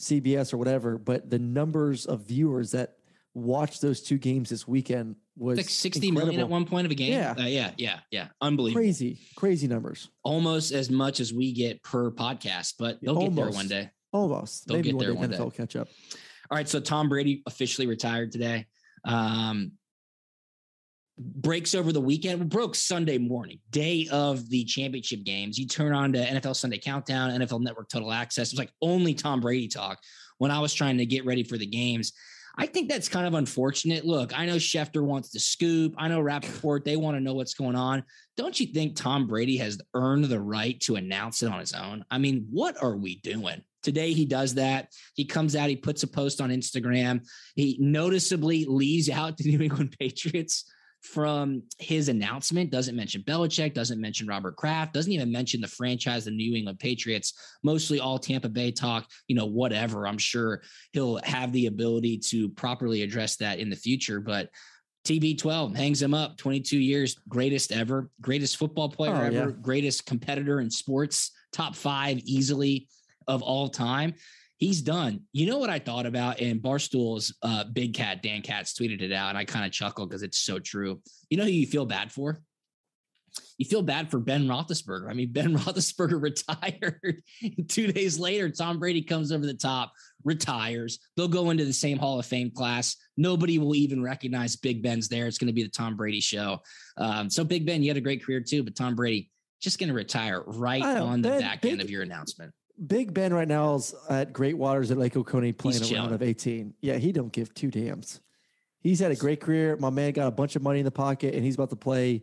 CBS 0.00 0.52
or 0.52 0.56
whatever, 0.56 0.98
but 0.98 1.30
the 1.30 1.38
numbers 1.38 2.06
of 2.06 2.26
viewers 2.26 2.72
that 2.72 2.96
watched 3.34 3.80
those 3.80 4.00
two 4.02 4.18
games 4.18 4.48
this 4.50 4.66
weekend 4.66 5.16
was 5.36 5.58
like 5.58 5.68
60 5.68 6.10
million 6.10 6.40
at 6.40 6.48
one 6.48 6.64
point 6.64 6.86
of 6.86 6.90
a 6.90 6.94
game. 6.94 7.12
Yeah. 7.12 7.34
Uh, 7.38 7.46
yeah, 7.46 7.70
yeah, 7.76 8.00
yeah. 8.10 8.28
Unbelievable. 8.40 8.80
Crazy, 8.80 9.18
crazy 9.36 9.68
numbers. 9.68 10.08
Almost 10.24 10.72
as 10.72 10.90
much 10.90 11.20
as 11.20 11.32
we 11.32 11.52
get 11.52 11.82
per 11.82 12.10
podcast, 12.10 12.74
but 12.78 12.98
they'll 13.02 13.14
get 13.20 13.34
there 13.34 13.50
one 13.50 13.68
day. 13.68 13.90
Almost. 14.12 14.66
They'll 14.66 14.78
Maybe 14.78 14.88
get 14.88 14.96
one 14.96 15.04
there 15.04 15.14
day 15.14 15.18
one 15.18 15.30
NFL 15.30 15.52
day. 15.52 15.56
catch 15.56 15.76
up. 15.76 15.88
All 16.50 16.56
right, 16.56 16.68
so 16.68 16.80
Tom 16.80 17.08
Brady 17.08 17.42
officially 17.46 17.86
retired 17.86 18.32
today. 18.32 18.66
Um, 19.04 19.72
breaks 21.20 21.74
over 21.74 21.92
the 21.92 22.00
weekend. 22.00 22.48
Broke 22.48 22.74
Sunday 22.74 23.18
morning, 23.18 23.58
day 23.70 24.08
of 24.10 24.48
the 24.48 24.64
championship 24.64 25.24
games. 25.24 25.58
You 25.58 25.66
turn 25.66 25.92
on 25.92 26.12
to 26.14 26.18
NFL 26.18 26.56
Sunday 26.56 26.78
Countdown, 26.78 27.30
NFL 27.30 27.60
Network 27.60 27.88
Total 27.88 28.12
Access. 28.12 28.48
It 28.48 28.54
was 28.54 28.58
like 28.58 28.72
only 28.80 29.14
Tom 29.14 29.40
Brady 29.40 29.68
talk 29.68 29.98
when 30.38 30.50
I 30.50 30.60
was 30.60 30.72
trying 30.72 30.98
to 30.98 31.06
get 31.06 31.26
ready 31.26 31.44
for 31.44 31.58
the 31.58 31.66
games. 31.66 32.12
I 32.58 32.66
think 32.66 32.88
that's 32.88 33.08
kind 33.08 33.26
of 33.26 33.34
unfortunate. 33.34 34.04
Look, 34.04 34.36
I 34.36 34.46
know 34.46 34.56
Schefter 34.56 35.02
wants 35.02 35.30
to 35.30 35.40
scoop. 35.40 35.94
I 35.96 36.08
know 36.08 36.20
Rapoport, 36.20 36.84
they 36.84 36.96
want 36.96 37.16
to 37.16 37.20
know 37.20 37.34
what's 37.34 37.54
going 37.54 37.76
on. 37.76 38.02
Don't 38.36 38.58
you 38.58 38.66
think 38.66 38.96
Tom 38.96 39.26
Brady 39.26 39.56
has 39.58 39.80
earned 39.94 40.24
the 40.24 40.40
right 40.40 40.80
to 40.80 40.96
announce 40.96 41.42
it 41.42 41.52
on 41.52 41.60
his 41.60 41.72
own? 41.72 42.04
I 42.10 42.18
mean, 42.18 42.46
what 42.50 42.82
are 42.82 42.96
we 42.96 43.20
doing? 43.20 43.62
Today 43.82 44.12
he 44.12 44.26
does 44.26 44.54
that. 44.54 44.88
He 45.14 45.24
comes 45.24 45.56
out, 45.56 45.70
he 45.70 45.76
puts 45.76 46.02
a 46.02 46.06
post 46.06 46.40
on 46.40 46.50
Instagram. 46.50 47.26
He 47.54 47.78
noticeably 47.80 48.64
leaves 48.66 49.08
out 49.08 49.36
the 49.36 49.56
New 49.56 49.62
England 49.62 49.96
Patriots 49.98 50.64
from 51.02 51.62
his 51.78 52.08
announcement. 52.08 52.70
Doesn't 52.70 52.96
mention 52.96 53.22
Belichick, 53.22 53.74
doesn't 53.74 54.00
mention 54.00 54.26
Robert 54.26 54.56
Kraft, 54.56 54.92
doesn't 54.92 55.12
even 55.12 55.32
mention 55.32 55.60
the 55.60 55.68
franchise, 55.68 56.24
the 56.24 56.30
New 56.30 56.54
England 56.54 56.78
Patriots, 56.78 57.32
mostly 57.62 58.00
all 58.00 58.18
Tampa 58.18 58.48
Bay 58.48 58.70
talk, 58.70 59.08
you 59.26 59.34
know, 59.34 59.46
whatever. 59.46 60.06
I'm 60.06 60.18
sure 60.18 60.62
he'll 60.92 61.16
have 61.24 61.52
the 61.52 61.66
ability 61.66 62.18
to 62.28 62.48
properly 62.50 63.02
address 63.02 63.36
that 63.36 63.58
in 63.58 63.70
the 63.70 63.76
future. 63.76 64.20
But 64.20 64.50
TB12 65.06 65.74
hangs 65.76 66.02
him 66.02 66.12
up 66.12 66.36
22 66.36 66.78
years, 66.78 67.16
greatest 67.28 67.72
ever, 67.72 68.10
greatest 68.20 68.58
football 68.58 68.90
player 68.90 69.14
Oh, 69.14 69.20
ever, 69.20 69.32
yeah. 69.32 69.54
greatest 69.62 70.04
competitor 70.04 70.60
in 70.60 70.70
sports, 70.70 71.32
top 71.52 71.74
five 71.74 72.18
easily 72.24 72.88
of 73.26 73.42
all 73.42 73.68
time. 73.68 74.14
He's 74.60 74.82
done. 74.82 75.22
You 75.32 75.46
know 75.46 75.56
what 75.56 75.70
I 75.70 75.78
thought 75.78 76.04
about? 76.04 76.38
And 76.38 76.60
Barstool's 76.60 77.34
uh, 77.42 77.64
big 77.64 77.94
cat, 77.94 78.22
Dan 78.22 78.42
Katz, 78.42 78.74
tweeted 78.74 79.00
it 79.00 79.10
out, 79.10 79.30
and 79.30 79.38
I 79.38 79.46
kind 79.46 79.64
of 79.64 79.72
chuckled 79.72 80.10
because 80.10 80.22
it's 80.22 80.38
so 80.38 80.58
true. 80.58 81.00
You 81.30 81.38
know 81.38 81.44
who 81.44 81.50
you 81.50 81.66
feel 81.66 81.86
bad 81.86 82.12
for? 82.12 82.42
You 83.56 83.64
feel 83.64 83.80
bad 83.80 84.10
for 84.10 84.18
Ben 84.18 84.46
Roethlisberger. 84.46 85.08
I 85.08 85.14
mean, 85.14 85.32
Ben 85.32 85.56
Roethlisberger 85.56 86.20
retired. 86.20 87.22
Two 87.68 87.90
days 87.90 88.18
later, 88.18 88.50
Tom 88.50 88.78
Brady 88.78 89.00
comes 89.00 89.32
over 89.32 89.46
the 89.46 89.54
top, 89.54 89.92
retires. 90.24 90.98
They'll 91.16 91.26
go 91.26 91.48
into 91.48 91.64
the 91.64 91.72
same 91.72 91.98
Hall 91.98 92.18
of 92.18 92.26
Fame 92.26 92.50
class. 92.50 92.96
Nobody 93.16 93.58
will 93.58 93.74
even 93.74 94.02
recognize 94.02 94.56
Big 94.56 94.82
Ben's 94.82 95.08
there. 95.08 95.26
It's 95.26 95.38
going 95.38 95.46
to 95.46 95.54
be 95.54 95.62
the 95.62 95.70
Tom 95.70 95.96
Brady 95.96 96.20
show. 96.20 96.60
Um, 96.98 97.30
so, 97.30 97.44
Big 97.44 97.64
Ben, 97.64 97.82
you 97.82 97.88
had 97.88 97.96
a 97.96 98.02
great 98.02 98.22
career 98.22 98.42
too, 98.42 98.62
but 98.62 98.76
Tom 98.76 98.94
Brady 98.94 99.30
just 99.62 99.78
going 99.78 99.88
to 99.88 99.94
retire 99.94 100.42
right 100.46 100.84
on 100.84 101.22
the 101.22 101.30
back 101.30 101.62
Big- 101.62 101.72
end 101.72 101.80
of 101.80 101.90
your 101.90 102.02
announcement. 102.02 102.52
Big 102.86 103.12
Ben 103.12 103.32
right 103.34 103.48
now 103.48 103.74
is 103.74 103.94
at 104.08 104.32
Great 104.32 104.56
Waters 104.56 104.90
at 104.90 104.96
Lake 104.98 105.16
Oconee 105.16 105.52
playing 105.52 105.78
He's 105.78 105.92
a 105.92 105.94
round 105.96 106.12
of 106.14 106.22
18. 106.22 106.74
Yeah, 106.80 106.96
he 106.96 107.12
don't 107.12 107.32
give 107.32 107.52
two 107.54 107.70
dams. 107.70 108.20
He's 108.80 109.00
had 109.00 109.10
a 109.12 109.16
great 109.16 109.40
career. 109.40 109.76
My 109.76 109.90
man 109.90 110.12
got 110.12 110.26
a 110.26 110.30
bunch 110.30 110.56
of 110.56 110.62
money 110.62 110.78
in 110.78 110.86
the 110.86 110.90
pocket, 110.90 111.34
and 111.34 111.44
he's 111.44 111.56
about 111.56 111.68
to 111.70 111.76
play 111.76 112.22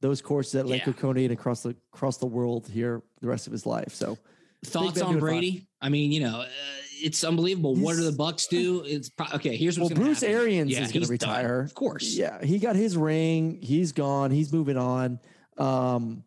those 0.00 0.20
courses 0.20 0.56
at 0.56 0.66
Lake 0.66 0.82
Yeah. 0.84 0.90
Oconee 0.90 1.24
and 1.26 1.32
across 1.32 1.62
the 1.62 1.76
across 1.94 2.16
the 2.16 2.26
world 2.26 2.66
here 2.68 3.02
the 3.20 3.28
rest 3.28 3.46
of 3.46 3.52
his 3.52 3.64
life. 3.66 3.94
So 3.94 4.18
Thoughts 4.64 5.00
on 5.00 5.12
doing 5.12 5.12
fine. 5.12 5.20
Brady? 5.20 5.66
I 5.80 5.88
mean, 5.88 6.10
you 6.10 6.20
know, 6.20 6.40
uh, 6.40 6.46
it's 7.00 7.22
unbelievable. 7.22 7.74
what 7.76 7.96
do 7.96 8.02
the 8.02 8.10
Bucks 8.16 8.46
do? 8.48 8.82
It's 8.84 9.08
pro- 9.08 9.26
okay. 9.34 9.56
Here's 9.56 9.78
what's 9.78 9.92
well, 9.94 10.04
Bruce 10.04 10.20
happen. 10.22 10.34
Arians 10.36 10.70
Yeah, 10.72 10.82
is 10.82 10.92
going 10.92 11.00
he's 11.02 11.08
to 11.10 11.16
done. 11.18 11.30
retire. 11.36 11.60
of 11.60 11.74
course. 11.74 12.14
Yeah, 12.16 12.44
he 12.44 12.58
got 12.58 12.74
his 12.74 12.96
ring. 12.96 13.58
He's 13.62 13.92
gone. 13.92 14.30
He's 14.32 14.52
moving 14.52 14.76
on. 14.76 15.20
Um, 15.58 16.24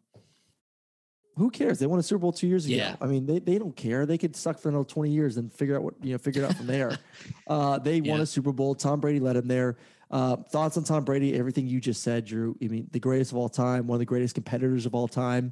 who 1.37 1.49
cares? 1.49 1.79
They 1.79 1.85
won 1.87 1.99
a 1.99 2.03
Super 2.03 2.19
Bowl 2.19 2.31
two 2.31 2.47
years 2.47 2.65
ago. 2.65 2.75
Yeah. 2.75 2.95
I 3.01 3.07
mean, 3.07 3.25
they, 3.25 3.39
they 3.39 3.57
don't 3.57 3.75
care. 3.75 4.05
They 4.05 4.17
could 4.17 4.35
suck 4.35 4.57
for 4.59 4.69
another 4.69 4.85
20 4.85 5.09
years 5.11 5.37
and 5.37 5.51
figure 5.51 5.75
out 5.75 5.83
what, 5.83 5.93
you 6.01 6.13
know, 6.13 6.17
figure 6.17 6.43
it 6.43 6.45
out 6.45 6.55
from 6.55 6.67
there. 6.67 6.97
uh, 7.47 7.77
they 7.79 7.99
won 8.01 8.21
a 8.21 8.25
Super 8.25 8.51
Bowl. 8.51 8.73
Tom 8.75 8.99
Brady 8.99 9.19
led 9.19 9.35
him 9.35 9.47
there. 9.47 9.77
Uh, 10.09 10.37
thoughts 10.37 10.77
on 10.77 10.83
Tom 10.83 11.03
Brady? 11.03 11.35
Everything 11.37 11.67
you 11.67 11.81
just 11.81 12.03
said, 12.03 12.25
Drew. 12.25 12.55
I 12.63 12.67
mean, 12.67 12.87
the 12.91 12.99
greatest 12.99 13.31
of 13.31 13.37
all 13.37 13.49
time, 13.49 13.87
one 13.87 13.95
of 13.95 13.99
the 13.99 14.05
greatest 14.05 14.35
competitors 14.35 14.85
of 14.85 14.95
all 14.95 15.07
time. 15.07 15.51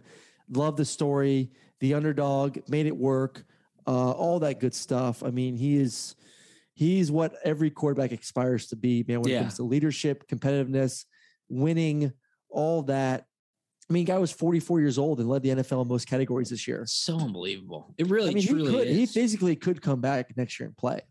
Love 0.49 0.77
the 0.77 0.85
story. 0.85 1.51
The 1.79 1.95
underdog 1.95 2.59
made 2.69 2.85
it 2.85 2.95
work. 2.95 3.43
Uh, 3.85 4.11
all 4.11 4.39
that 4.39 4.59
good 4.61 4.73
stuff. 4.73 5.23
I 5.23 5.31
mean, 5.31 5.55
he 5.57 5.77
is 5.77 6.15
he's 6.75 7.11
what 7.11 7.35
every 7.43 7.69
quarterback 7.69 8.11
aspires 8.11 8.67
to 8.67 8.75
be, 8.75 9.03
man. 9.07 9.21
When 9.21 9.31
Yeah. 9.31 9.39
it 9.39 9.41
comes 9.41 9.55
to 9.55 9.63
leadership, 9.63 10.27
competitiveness, 10.27 11.05
winning, 11.49 12.13
all 12.49 12.83
that. 12.83 13.25
I 13.89 13.93
mean, 13.93 14.05
guy 14.05 14.17
was 14.17 14.31
44 14.31 14.79
years 14.79 14.97
old 14.97 15.19
and 15.19 15.27
led 15.27 15.43
the 15.43 15.49
NFL 15.49 15.81
in 15.81 15.87
most 15.87 16.07
categories 16.07 16.49
this 16.49 16.67
year. 16.67 16.83
So 16.87 17.19
unbelievable. 17.19 17.93
It 17.97 18.09
really, 18.09 18.31
I 18.31 18.33
mean, 18.33 18.43
he 18.43 18.47
truly 18.47 18.71
could, 18.71 18.87
he 18.87 19.05
physically 19.05 19.55
could 19.55 19.81
come 19.81 19.99
back 19.99 20.35
next 20.37 20.59
year 20.59 20.67
and 20.67 20.77
play 20.77 21.01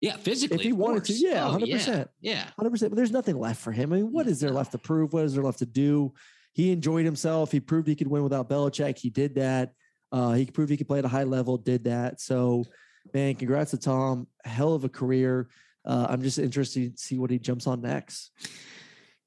yeah, 0.00 0.16
physically. 0.16 0.56
if 0.56 0.62
he 0.62 0.72
wanted 0.72 1.04
to. 1.04 1.12
Yeah, 1.12 1.48
Oh, 1.48 1.58
100%. 1.58 2.08
Yeah. 2.20 2.44
100%. 2.60 2.80
But 2.80 2.96
there's 2.96 3.10
nothing 3.10 3.38
left 3.38 3.60
for 3.60 3.72
him. 3.72 3.92
I 3.92 3.96
mean, 3.96 4.12
what 4.12 4.26
is 4.26 4.40
there 4.40 4.50
left 4.50 4.72
to 4.72 4.78
prove? 4.78 5.12
What 5.12 5.24
is 5.24 5.34
there 5.34 5.42
left 5.42 5.58
to 5.58 5.66
do? 5.66 6.12
He 6.52 6.70
enjoyed 6.70 7.04
himself. 7.04 7.50
He 7.50 7.60
proved 7.60 7.88
he 7.88 7.96
could 7.96 8.06
win 8.08 8.22
without 8.22 8.48
Belichick. 8.48 8.98
He 8.98 9.10
did 9.10 9.34
that. 9.36 9.72
Uh, 10.12 10.32
he 10.32 10.46
proved 10.46 10.70
he 10.70 10.76
could 10.76 10.88
play 10.88 10.98
at 10.98 11.04
a 11.04 11.08
high 11.08 11.24
level, 11.24 11.56
did 11.58 11.84
that. 11.84 12.20
So, 12.20 12.64
man, 13.12 13.34
congrats 13.34 13.72
to 13.72 13.78
Tom. 13.78 14.26
Hell 14.44 14.74
of 14.74 14.84
a 14.84 14.88
career. 14.88 15.48
Uh, 15.84 16.06
I'm 16.08 16.22
just 16.22 16.38
interested 16.38 16.96
to 16.96 17.02
see 17.02 17.18
what 17.18 17.30
he 17.30 17.38
jumps 17.38 17.66
on 17.66 17.80
next. 17.80 18.30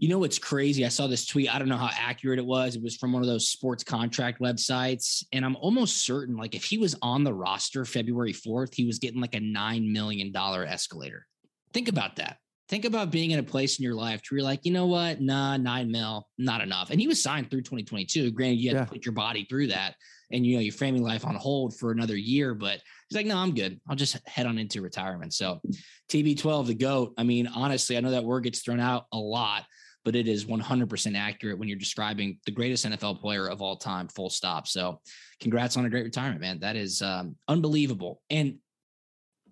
You 0.02 0.10
know 0.10 0.18
what's 0.18 0.40
crazy? 0.40 0.84
I 0.84 0.90
saw 0.90 1.06
this 1.06 1.28
tweet. 1.28 1.54
I 1.54 1.60
don't 1.60 1.70
know 1.70 1.78
how 1.78 1.92
accurate 1.96 2.40
it 2.40 2.46
was. 2.46 2.76
It 2.76 2.82
was 2.82 2.98
from 2.98 3.14
one 3.14 3.22
of 3.22 3.28
those 3.28 3.50
sports 3.50 3.84
contract 3.84 4.42
websites. 4.42 5.24
And 5.32 5.46
I'm 5.46 5.56
almost 5.58 6.04
certain, 6.04 6.36
like, 6.36 6.56
if 6.56 6.64
he 6.64 6.80
was 6.80 6.96
on 7.04 7.24
the 7.24 7.36
roster 7.36 7.86
February 7.86 8.34
4th, 8.34 8.74
he 8.74 8.88
was 8.88 8.98
getting 8.98 9.22
like 9.22 9.36
a 9.36 9.40
$9 9.40 9.92
million 9.92 10.36
escalator. 10.36 11.28
Think 11.72 11.88
about 11.88 12.16
that. 12.16 12.38
Think 12.68 12.86
about 12.86 13.12
being 13.12 13.30
in 13.30 13.38
a 13.38 13.44
place 13.44 13.78
in 13.78 13.84
your 13.84 13.94
life 13.94 14.22
where 14.30 14.40
you're 14.40 14.44
like, 14.44 14.62
you 14.66 14.72
know 14.72 14.88
what? 14.88 15.22
Nah, 15.22 15.58
nine 15.58 15.92
mil, 15.92 16.28
not 16.40 16.62
enough. 16.62 16.90
And 16.90 17.00
he 17.00 17.08
was 17.08 17.22
signed 17.22 17.52
through 17.52 17.62
2022. 17.62 18.32
Granted, 18.32 18.56
you 18.60 18.70
had 18.70 18.78
Yeah. 18.78 18.86
to 18.86 18.92
put 18.92 19.06
your 19.06 19.14
body 19.14 19.46
through 19.48 19.68
that 19.68 19.94
and, 20.32 20.44
you 20.44 20.56
know, 20.56 20.62
your 20.62 20.74
family 20.74 21.02
life 21.02 21.26
on 21.28 21.36
hold 21.36 21.78
for 21.78 21.92
another 21.92 22.16
year. 22.18 22.56
But 22.56 22.82
he's 23.08 23.18
like, 23.18 23.28
no, 23.28 23.38
I'm 23.38 23.54
good. 23.54 23.80
I'll 23.88 23.96
just 23.96 24.18
head 24.28 24.48
on 24.48 24.58
into 24.58 24.82
retirement. 24.82 25.36
So 25.36 25.62
TB12, 26.10 26.68
the 26.68 26.74
GOAT. 26.74 27.14
I 27.20 27.24
mean, 27.24 27.46
honestly, 27.46 27.98
I 27.98 28.00
know 28.00 28.12
that 28.12 28.24
word 28.24 28.46
gets 28.46 28.62
thrown 28.62 28.80
out 28.80 29.06
a 29.12 29.18
lot, 29.18 29.66
but 30.04 30.16
it 30.16 30.28
is 30.28 30.46
100% 30.46 31.18
accurate 31.18 31.58
when 31.58 31.68
you're 31.68 31.78
describing 31.78 32.40
the 32.46 32.52
greatest 32.52 32.86
NFL 32.86 33.22
player 33.22 33.48
of 33.48 33.62
all 33.62 33.76
time, 33.76 34.08
full 34.08 34.30
stop. 34.30 34.68
So 34.68 35.00
congrats 35.40 35.78
on 35.78 35.86
a 35.86 35.90
great 35.90 36.06
retirement, 36.06 36.42
man. 36.42 36.60
That 36.60 36.76
is 36.76 37.02
um, 37.02 37.36
unbelievable. 37.48 38.22
And 38.30 38.58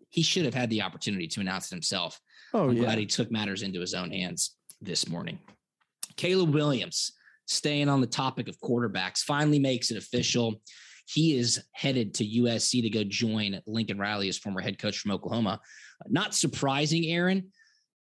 he 0.10 0.24
should 0.24 0.46
have 0.46 0.56
had 0.56 0.70
the 0.70 0.82
opportunity 0.82 1.28
to 1.28 1.42
announce 1.42 1.68
it 1.68 1.76
himself. 1.76 2.20
Oh, 2.54 2.70
I'm 2.70 2.78
yeah. 2.78 2.84
glad 2.84 2.98
he 2.98 3.06
took 3.06 3.32
matters 3.32 3.62
into 3.62 3.80
his 3.80 3.94
own 3.94 4.12
hands 4.12 4.56
this 4.82 5.08
morning. 5.08 5.38
Caleb 6.16 6.54
Williams, 6.54 7.12
staying 7.46 7.90
on 7.90 8.02
the 8.02 8.08
topic 8.08 8.48
of 8.48 8.60
quarterbacks, 8.60 9.20
finally 9.20 9.60
makes 9.60 9.92
it 9.92 9.98
official. 9.98 10.62
He 11.06 11.36
is 11.36 11.64
headed 11.74 12.14
to 12.16 12.26
USC 12.26 12.82
to 12.82 12.90
go 12.90 13.04
join 13.04 13.60
Lincoln 13.68 14.00
Riley 14.00 14.30
as 14.30 14.38
former 14.38 14.62
head 14.62 14.80
coach 14.80 14.98
from 14.98 15.12
Oklahoma. 15.12 15.60
Not 16.08 16.34
surprising, 16.34 17.06
Aaron. 17.06 17.52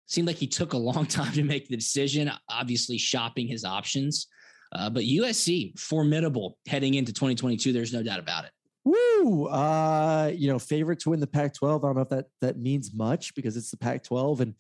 Seemed 0.07 0.27
like 0.27 0.37
he 0.37 0.47
took 0.47 0.73
a 0.73 0.79
long 0.79 1.07
time 1.19 1.33
to 1.33 1.43
make 1.43 1.69
the 1.69 1.77
decision, 1.77 2.31
obviously 2.49 2.99
shopping 2.99 3.47
his 3.47 3.65
options. 3.65 4.27
Uh, 4.73 4.91
but 4.91 5.05
USC, 5.05 5.79
formidable 5.79 6.59
heading 6.67 6.95
into 6.95 7.13
2022. 7.13 7.73
There's 7.73 7.93
no 7.93 8.03
doubt 8.03 8.19
about 8.19 8.45
it. 8.45 8.51
Woo! 8.85 9.47
Uh, 9.47 10.31
you 10.35 10.49
know, 10.49 10.59
favorite 10.59 10.99
to 11.01 11.11
win 11.11 11.21
the 11.21 11.27
Pac-12. 11.27 11.79
I 11.79 11.87
don't 11.87 11.97
know 11.97 12.03
if 12.03 12.09
that 12.11 12.27
that 12.41 12.59
means 12.59 12.93
much 12.95 13.35
because 13.35 13.57
it's 13.57 13.71
the 13.71 13.79
Pac-12, 13.79 14.41
and 14.41 14.55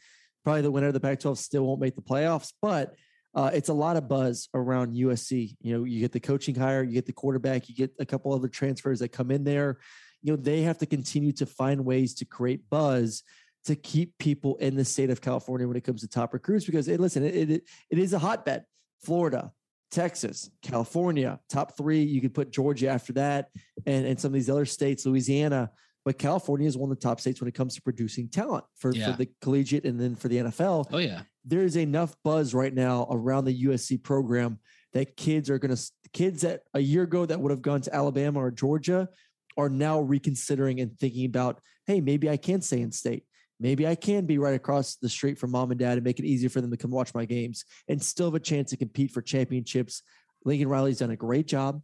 probably 0.45 0.63
the 0.63 0.71
winner 0.71 0.87
of 0.87 0.95
the 0.95 1.01
Pac-12 1.01 1.37
still 1.37 1.67
won't 1.67 1.81
make 1.81 1.95
the 1.95 2.03
playoffs. 2.03 2.53
But 2.63 2.95
uh, 3.35 3.51
it's 3.53 3.69
a 3.69 3.75
lot 3.75 3.97
of 3.97 4.09
buzz 4.09 4.49
around 4.55 4.95
USC. 4.95 5.57
You 5.61 5.79
know, 5.79 5.85
you 5.85 6.01
get 6.01 6.13
the 6.13 6.21
coaching 6.21 6.55
hire, 6.55 6.83
you 6.83 6.93
get 6.93 7.07
the 7.07 7.13
quarterback, 7.13 7.69
you 7.69 7.75
get 7.75 7.93
a 7.99 8.07
couple 8.07 8.33
other 8.33 8.49
transfers 8.49 9.01
that 9.01 9.09
come 9.09 9.31
in 9.31 9.45
there. 9.45 9.79
You 10.23 10.33
know, 10.33 10.37
they 10.37 10.63
have 10.63 10.79
to 10.79 10.87
continue 10.87 11.33
to 11.33 11.47
find 11.47 11.85
ways 11.85 12.15
to 12.15 12.25
create 12.25 12.71
buzz 12.71 13.25
to 13.65 13.75
keep 13.75 14.17
people 14.19 14.57
in 14.57 14.77
the 14.77 14.85
state 14.85 15.11
of 15.11 15.21
California 15.21 15.67
when 15.67 15.77
it 15.77 15.85
comes 15.85 16.03
to 16.03 16.09
top 16.09 16.33
recruits. 16.35 16.67
Because 16.67 16.87
hey, 16.87 16.97
listen, 16.97 17.25
it, 17.25 17.51
it, 17.51 17.65
it 17.91 17.99
is 17.99 18.13
a 18.13 18.19
hotbed. 18.19 18.65
Florida, 19.03 19.53
Texas, 19.91 20.51
California, 20.63 21.39
top 21.49 21.77
three. 21.77 22.03
You 22.03 22.21
could 22.21 22.35
put 22.35 22.51
Georgia 22.51 22.89
after 22.89 23.13
that, 23.15 23.51
and, 23.87 24.07
and 24.07 24.19
some 24.19 24.31
of 24.31 24.35
these 24.35 24.51
other 24.51 24.65
states, 24.65 25.07
Louisiana. 25.07 25.71
But 26.05 26.19
California 26.19 26.67
is 26.69 26.77
one 26.77 26.91
of 26.91 26.99
the 26.99 27.03
top 27.03 27.19
states 27.21 27.41
when 27.41 27.49
it 27.49 27.55
comes 27.55 27.75
to 27.77 27.83
producing 27.83 28.29
talent 28.29 28.65
for, 28.77 28.93
Yeah. 28.93 29.13
for 29.13 29.19
the 29.19 29.29
collegiate 29.41 29.87
and 29.87 29.99
then 29.99 30.15
for 30.15 30.29
the 30.29 30.37
NFL. 30.37 30.87
Oh, 30.93 30.99
yeah. 30.99 31.23
There's 31.47 31.77
enough 31.77 32.15
buzz 32.23 32.53
right 32.53 32.75
now 32.75 33.07
around 33.11 33.47
the 33.47 33.65
USC 33.65 34.03
program 34.03 34.59
that 34.93 35.17
kids 35.17 35.49
are 35.49 35.59
going 35.59 35.75
to, 35.75 35.83
kids 36.13 36.43
that 36.43 36.63
a 36.75 36.81
year 36.81 37.05
ago 37.05 37.25
that 37.25 37.41
would 37.41 37.51
have 37.51 37.63
gone 37.63 37.81
to 37.83 37.95
Alabama 37.95 38.41
or 38.41 38.51
Georgia 38.51 39.09
are 39.57 39.71
now 39.71 40.01
reconsidering 40.01 40.81
and 40.81 40.99
thinking 40.99 41.25
about, 41.25 41.61
hey, 41.87 42.01
maybe 42.01 42.29
I 42.29 42.37
can 42.37 42.61
stay 42.61 42.81
in 42.83 42.93
state. 42.93 43.25
Maybe 43.61 43.87
I 43.87 43.95
can 43.95 44.27
be 44.27 44.39
right 44.39 44.55
across 44.55 44.97
the 44.97 45.09
street 45.09 45.39
from 45.39 45.53
mom 45.53 45.71
and 45.71 45.79
dad 45.79 45.93
and 45.95 46.05
make 46.05 46.19
it 46.19 46.25
easier 46.25 46.49
for 46.49 46.61
them 46.61 46.71
to 46.71 46.77
come 46.77 46.91
watch 46.91 47.15
my 47.15 47.25
games 47.25 47.65
and 47.89 48.03
still 48.03 48.27
have 48.27 48.35
a 48.35 48.41
chance 48.41 48.71
to 48.71 48.77
compete 48.77 49.13
for 49.13 49.23
championships. 49.23 50.03
Lincoln 50.45 50.69
Riley's 50.69 50.99
done 50.99 51.11
a 51.11 51.17
great 51.17 51.47
job 51.47 51.81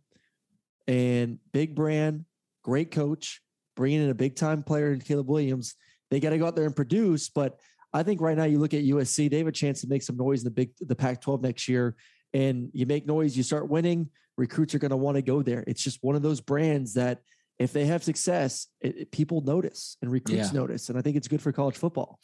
and 0.87 1.39
big 1.53 1.75
brand, 1.75 2.25
great 2.65 2.91
coach, 2.91 3.41
bringing 3.77 4.03
in 4.03 4.11
a 4.11 4.15
big 4.15 4.35
time 4.35 4.63
player 4.63 4.93
in 4.93 5.01
Caleb 5.01 5.29
Williams. 5.29 5.77
They 6.11 6.21
got 6.21 6.31
to 6.31 6.39
go 6.39 6.47
out 6.47 6.57
there 6.57 6.67
and 6.67 6.75
produce. 6.75 7.29
But 7.29 7.59
I 7.93 8.03
think 8.03 8.21
right 8.21 8.37
now 8.37 8.45
you 8.45 8.59
look 8.59 8.75
at 8.75 8.83
USC, 8.83 9.31
they 9.31 9.39
have 9.39 9.47
a 9.47 9.53
chance 9.53 9.81
to 9.83 9.89
make 9.89 10.03
some 10.03 10.17
noise 10.17 10.41
in 10.41 10.45
the 10.45 10.51
big 10.51 10.73
the 10.81 10.97
Pac-12 10.97 11.43
next 11.43 11.69
year. 11.69 11.97
And 12.33 12.71
you 12.73 12.87
make 12.87 13.07
noise, 13.07 13.37
you 13.37 13.43
start 13.43 13.69
winning. 13.69 14.11
Recruits 14.37 14.75
are 14.75 14.79
going 14.79 14.91
to 14.91 14.97
want 14.97 15.17
to 15.17 15.23
go 15.23 15.43
there. 15.43 15.65
It's 15.67 15.83
just 15.83 15.99
one 16.03 16.17
of 16.17 16.23
those 16.23 16.41
brands 16.41 16.95
that 16.95 17.21
if 17.61 17.73
they 17.73 17.85
have 17.85 18.03
success, 18.03 18.67
it, 18.81 18.97
it- 18.97 19.13
people 19.13 19.43
notice 19.43 19.97
and 20.03 20.11
recruits 20.11 20.49
Yeah. 20.53 20.59
notice. 20.59 20.89
And 20.89 20.99
I 20.99 21.03
think 21.03 21.17
it's 21.17 21.29
good 21.29 21.43
for 21.43 21.53
college 21.53 21.77
football. 21.77 22.19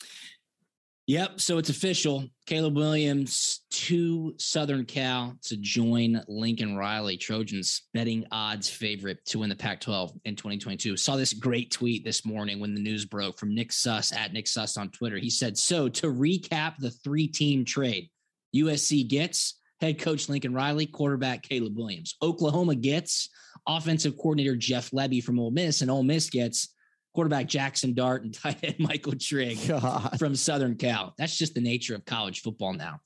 Yep. 1.09 1.41
So 1.41 1.59
it's 1.59 1.69
official. 1.69 2.25
Caleb 2.47 2.75
Williams 2.75 3.61
to 3.71 4.35
Southern 4.39 4.85
Cal 4.85 5.37
to 5.45 5.57
join 5.57 6.21
Lincoln 6.27 6.77
Riley, 6.77 7.17
Trojans 7.17 7.83
betting 7.95 8.27
odds 8.33 8.69
favorite 8.69 9.25
to 9.27 9.39
win 9.39 9.49
the 9.49 9.55
Pac 9.55 9.81
12 9.83 10.19
in 10.25 10.35
2022. 10.35 10.97
Saw 10.97 11.15
this 11.15 11.33
great 11.33 11.71
tweet 11.71 12.05
this 12.05 12.25
morning 12.27 12.59
when 12.59 12.75
the 12.75 12.81
news 12.81 13.05
broke 13.05 13.39
from 13.39 13.55
Nick 13.55 13.71
Suss 13.73 14.11
at 14.13 14.33
Nick 14.33 14.49
Suss 14.49 14.77
on 14.77 14.91
Twitter. 14.91 15.17
He 15.17 15.31
said, 15.31 15.57
So 15.57 15.89
to 15.91 16.09
recap 16.09 16.77
the 16.79 16.91
three 16.91 17.29
team 17.29 17.65
trade, 17.65 18.11
USC 18.57 19.07
gets 19.09 19.61
head 19.81 20.01
coach 20.01 20.29
Lincoln 20.29 20.55
Riley, 20.55 20.87
quarterback 20.87 21.43
Caleb 21.45 21.77
Williams. 21.77 22.17
Oklahoma 22.21 22.75
gets 22.75 23.29
offensive 23.67 24.17
coordinator 24.17 24.57
Jeff 24.57 24.91
Lebby 24.91 25.23
from 25.23 25.39
Ole 25.39 25.51
Miss, 25.51 25.83
and 25.83 25.91
Ole 25.91 26.03
Miss 26.03 26.31
gets 26.31 26.75
quarterback 27.15 27.47
Jackson 27.47 27.95
Dart 27.95 28.25
and 28.25 28.35
tight 28.43 28.59
end 28.63 28.77
Michael 28.79 29.15
Trigg 29.19 29.59
God. 29.67 30.19
from 30.19 30.37
Southern 30.37 30.77
Cal. 30.77 31.15
That's 31.19 31.37
just 31.37 31.55
the 31.55 31.61
nature 31.61 31.95
of 31.95 32.05
college 32.05 32.43
football 32.43 32.75
now. 32.75 33.01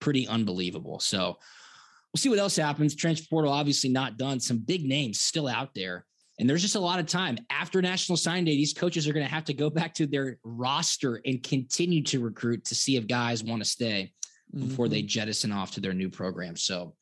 Pretty 0.00 0.28
unbelievable. 0.28 1.00
So 1.00 1.36
we'll 2.12 2.18
see 2.18 2.28
what 2.28 2.38
else 2.38 2.56
happens. 2.56 2.94
Transfer 2.94 3.26
portal 3.28 3.52
obviously 3.52 3.90
not 3.90 4.18
done. 4.18 4.40
Some 4.40 4.58
big 4.58 4.84
names 4.84 5.20
still 5.20 5.48
out 5.48 5.70
there. 5.74 6.06
And 6.38 6.48
there's 6.48 6.62
just 6.62 6.74
a 6.74 6.80
lot 6.80 7.00
of 7.00 7.06
time 7.06 7.38
after 7.50 7.80
National 7.80 8.16
Sign 8.16 8.44
Day. 8.44 8.52
These 8.52 8.74
coaches 8.74 9.08
are 9.08 9.12
going 9.12 9.26
to 9.26 9.32
have 9.32 9.44
to 9.46 9.54
go 9.54 9.70
back 9.70 9.94
to 9.94 10.06
their 10.06 10.38
roster 10.44 11.20
and 11.24 11.42
continue 11.42 12.02
to 12.04 12.20
recruit 12.20 12.66
to 12.66 12.74
see 12.74 12.96
if 12.96 13.06
guys 13.06 13.42
want 13.42 13.62
to 13.62 13.68
stay 13.68 14.12
before 14.54 14.88
they 14.88 15.00
mm-hmm. 15.00 15.06
jettison 15.08 15.50
off 15.50 15.72
to 15.72 15.80
their 15.80 15.94
new 15.94 16.10
program. 16.10 16.56
So, 16.56 16.94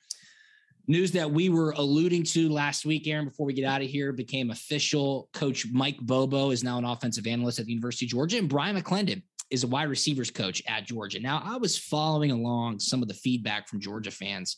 news 0.86 1.12
that 1.12 1.30
we 1.30 1.48
were 1.48 1.70
alluding 1.72 2.22
to 2.24 2.48
last 2.48 2.84
week, 2.84 3.06
Aaron, 3.06 3.24
before 3.26 3.46
we 3.46 3.52
get 3.52 3.64
out 3.64 3.82
of 3.82 3.88
here, 3.88 4.12
became 4.12 4.50
official. 4.50 5.28
Coach 5.32 5.66
Mike 5.72 5.98
Bobo 6.00 6.50
is 6.50 6.62
now 6.64 6.78
an 6.78 6.84
offensive 6.84 7.26
analyst 7.26 7.58
at 7.58 7.66
the 7.66 7.72
University 7.72 8.06
of 8.06 8.10
Georgia, 8.10 8.38
and 8.38 8.48
Brian 8.48 8.80
McClendon 8.80 9.22
is 9.50 9.64
a 9.64 9.68
wide 9.68 9.88
receivers 9.88 10.30
coach 10.30 10.62
at 10.66 10.86
Georgia. 10.86 11.20
Now, 11.20 11.42
I 11.44 11.56
was 11.56 11.78
following 11.78 12.30
along 12.30 12.80
some 12.80 13.02
of 13.02 13.08
the 13.08 13.14
feedback 13.14 13.68
from 13.68 13.80
Georgia 13.80 14.10
fans. 14.10 14.56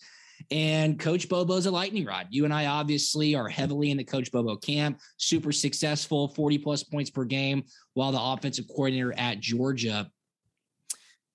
And 0.51 0.99
Coach 0.99 1.29
Bobo's 1.29 1.67
a 1.67 1.71
lightning 1.71 2.05
rod. 2.05 2.27
You 2.31 2.45
and 2.45 2.53
I 2.53 2.67
obviously 2.67 3.35
are 3.35 3.49
heavily 3.49 3.91
in 3.91 3.97
the 3.97 4.05
Coach 4.05 4.31
Bobo 4.31 4.57
camp, 4.57 5.01
super 5.17 5.51
successful, 5.51 6.29
40 6.29 6.59
plus 6.59 6.83
points 6.83 7.11
per 7.11 7.25
game, 7.25 7.65
while 7.95 8.13
the 8.13 8.21
offensive 8.21 8.67
coordinator 8.69 9.15
at 9.17 9.41
Georgia 9.41 10.11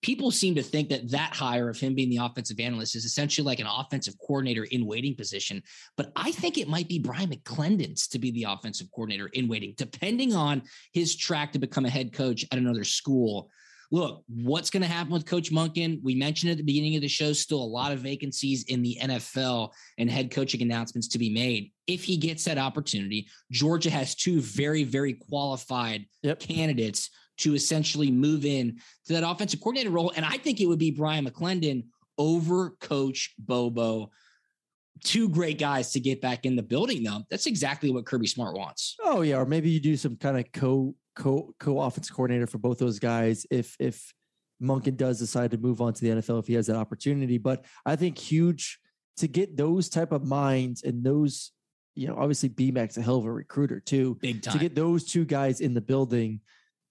people 0.01 0.31
seem 0.31 0.55
to 0.55 0.63
think 0.63 0.89
that 0.89 1.09
that 1.11 1.33
hire 1.33 1.69
of 1.69 1.79
him 1.79 1.93
being 1.93 2.09
the 2.09 2.17
offensive 2.17 2.59
analyst 2.59 2.95
is 2.95 3.05
essentially 3.05 3.45
like 3.45 3.59
an 3.59 3.67
offensive 3.67 4.15
coordinator 4.25 4.63
in 4.65 4.85
waiting 4.85 5.15
position. 5.15 5.61
But 5.95 6.11
I 6.15 6.31
think 6.31 6.57
it 6.57 6.67
might 6.67 6.87
be 6.87 6.99
Brian 6.99 7.29
McClendon's 7.29 8.07
to 8.09 8.19
be 8.19 8.31
the 8.31 8.45
offensive 8.49 8.87
coordinator 8.93 9.27
in 9.33 9.47
waiting, 9.47 9.73
depending 9.77 10.33
on 10.33 10.63
his 10.93 11.15
track 11.15 11.51
to 11.53 11.59
become 11.59 11.85
a 11.85 11.89
head 11.89 12.13
coach 12.13 12.45
at 12.51 12.57
another 12.57 12.83
school. 12.83 13.49
Look, 13.93 14.23
what's 14.29 14.69
going 14.69 14.83
to 14.83 14.87
happen 14.87 15.11
with 15.11 15.25
Coach 15.25 15.51
Monken? 15.51 16.01
We 16.01 16.15
mentioned 16.15 16.49
at 16.49 16.57
the 16.57 16.63
beginning 16.63 16.95
of 16.95 17.01
the 17.01 17.09
show, 17.09 17.33
still 17.33 17.61
a 17.61 17.63
lot 17.63 17.91
of 17.91 17.99
vacancies 17.99 18.63
in 18.69 18.81
the 18.81 18.97
NFL 19.01 19.71
and 19.97 20.09
head 20.09 20.31
coaching 20.31 20.61
announcements 20.61 21.09
to 21.09 21.19
be 21.19 21.29
made. 21.29 21.71
If 21.87 22.05
he 22.05 22.15
gets 22.15 22.45
that 22.45 22.57
opportunity, 22.57 23.27
Georgia 23.51 23.89
has 23.89 24.15
two 24.15 24.39
very, 24.39 24.85
very 24.85 25.13
qualified 25.13 26.05
Yep. 26.23 26.39
candidates 26.39 27.09
to 27.41 27.53
essentially 27.55 28.11
move 28.11 28.45
in 28.45 28.79
to 29.05 29.13
that 29.13 29.23
offensive 29.27 29.59
coordinator 29.59 29.89
role. 29.89 30.11
And 30.15 30.25
I 30.25 30.37
think 30.37 30.59
it 30.59 30.67
would 30.67 30.79
be 30.79 30.91
Brian 30.91 31.25
McClendon 31.25 31.85
over 32.17 32.71
Coach 32.79 33.33
Bobo. 33.37 34.11
Two 35.03 35.29
great 35.29 35.57
guys 35.57 35.91
to 35.93 35.99
get 35.99 36.21
back 36.21 36.45
in 36.45 36.55
the 36.55 36.61
building, 36.61 37.03
though. 37.03 37.23
That's 37.29 37.47
exactly 37.47 37.89
what 37.89 38.05
Kirby 38.05 38.27
Smart 38.27 38.55
wants. 38.55 38.95
Oh 39.03 39.21
yeah, 39.21 39.37
or 39.37 39.45
maybe 39.45 39.69
you 39.69 39.79
do 39.79 39.97
some 39.97 40.15
kind 40.15 40.37
of 40.37 40.51
co 40.51 40.95
co 41.15 41.55
co 41.59 41.79
offense 41.79 42.09
coordinator 42.09 42.45
for 42.45 42.59
both 42.59 42.77
those 42.77 42.99
guys 42.99 43.45
if 43.49 43.75
if 43.79 44.13
Monken 44.61 44.95
does 44.95 45.17
decide 45.17 45.51
to 45.51 45.57
move 45.57 45.81
on 45.81 45.93
to 45.93 46.01
the 46.01 46.21
NFL 46.21 46.39
if 46.39 46.47
he 46.47 46.53
has 46.53 46.67
that 46.67 46.75
opportunity. 46.75 47.37
But 47.37 47.65
I 47.85 47.95
think 47.95 48.17
huge 48.17 48.79
to 49.17 49.27
get 49.27 49.57
those 49.57 49.89
type 49.89 50.11
of 50.11 50.23
minds 50.23 50.83
and 50.83 51.03
those, 51.03 51.51
you 51.95 52.07
know, 52.07 52.15
obviously 52.15 52.49
BMAC's 52.49 52.97
a 52.97 53.01
hell 53.01 53.17
of 53.17 53.25
a 53.25 53.31
recruiter 53.31 53.79
too. 53.79 54.17
Big 54.21 54.41
time. 54.41 54.53
To 54.53 54.59
get 54.59 54.75
those 54.75 55.05
two 55.05 55.25
guys 55.25 55.61
in 55.61 55.73
the 55.73 55.81
building 55.81 56.41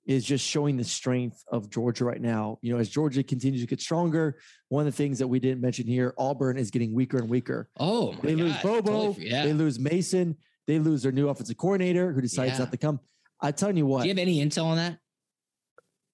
is 0.07 0.25
just 0.25 0.45
showing 0.47 0.77
the 0.77 0.85
strength 0.85 1.45
of 1.53 1.71
Georgia 1.71 2.05
right 2.05 2.21
now. 2.21 2.59
You 2.63 2.73
know, 2.73 2.79
as 2.79 2.89
Georgia 2.89 3.23
continues 3.23 3.61
to 3.61 3.67
get 3.67 3.81
stronger, 3.81 4.39
one 4.69 4.87
of 4.87 4.93
the 4.93 4.97
things 4.97 5.19
that 5.21 5.29
we 5.29 5.39
didn't 5.41 5.61
mention 5.61 5.87
here, 5.87 6.15
Auburn 6.19 6.57
is 6.57 6.71
getting 6.71 6.95
weaker 6.95 7.19
and 7.19 7.29
weaker. 7.29 7.69
oh, 7.79 8.13
my 8.13 8.19
They 8.23 8.35
lose 8.35 8.57
Bobo. 8.63 9.09
Totally- 9.13 9.29
yeah. 9.31 9.45
They 9.45 9.53
lose 9.53 9.79
Mason. 9.79 10.37
They 10.67 10.79
lose 10.79 11.03
their 11.03 11.13
new 11.13 11.29
offensive 11.29 11.57
coordinator 11.57 12.13
who 12.13 12.21
decides 12.21 12.53
Yeah. 12.53 12.59
not 12.61 12.71
to 12.73 12.77
come. 12.79 13.01
I 13.41 13.53
tell 13.53 13.77
you 13.77 13.87
what, 13.87 14.03
Do 14.03 14.09
you 14.09 14.15
have 14.15 14.19
any 14.19 14.45
intel 14.45 14.65
on 14.67 14.77
that? 14.77 14.99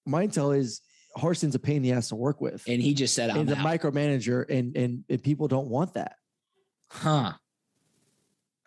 my 0.05 0.25
intel 0.27 0.57
is 0.57 0.81
Harsin's 1.17 1.55
a 1.55 1.59
pain 1.59 1.77
in 1.77 1.81
the 1.83 1.91
ass 1.93 2.09
to 2.09 2.15
work 2.15 2.39
with. 2.41 2.63
And 2.67 2.81
he 2.81 2.93
just 2.93 3.13
said, 3.15 3.29
I'm 3.29 3.39
and 3.41 3.49
the 3.49 3.55
micromanager, 3.55 4.49
and, 4.49 4.75
and 4.77 5.03
and 5.09 5.21
people 5.23 5.47
don't 5.47 5.67
want 5.67 5.95
that. 5.95 6.15
huh. 6.89 7.33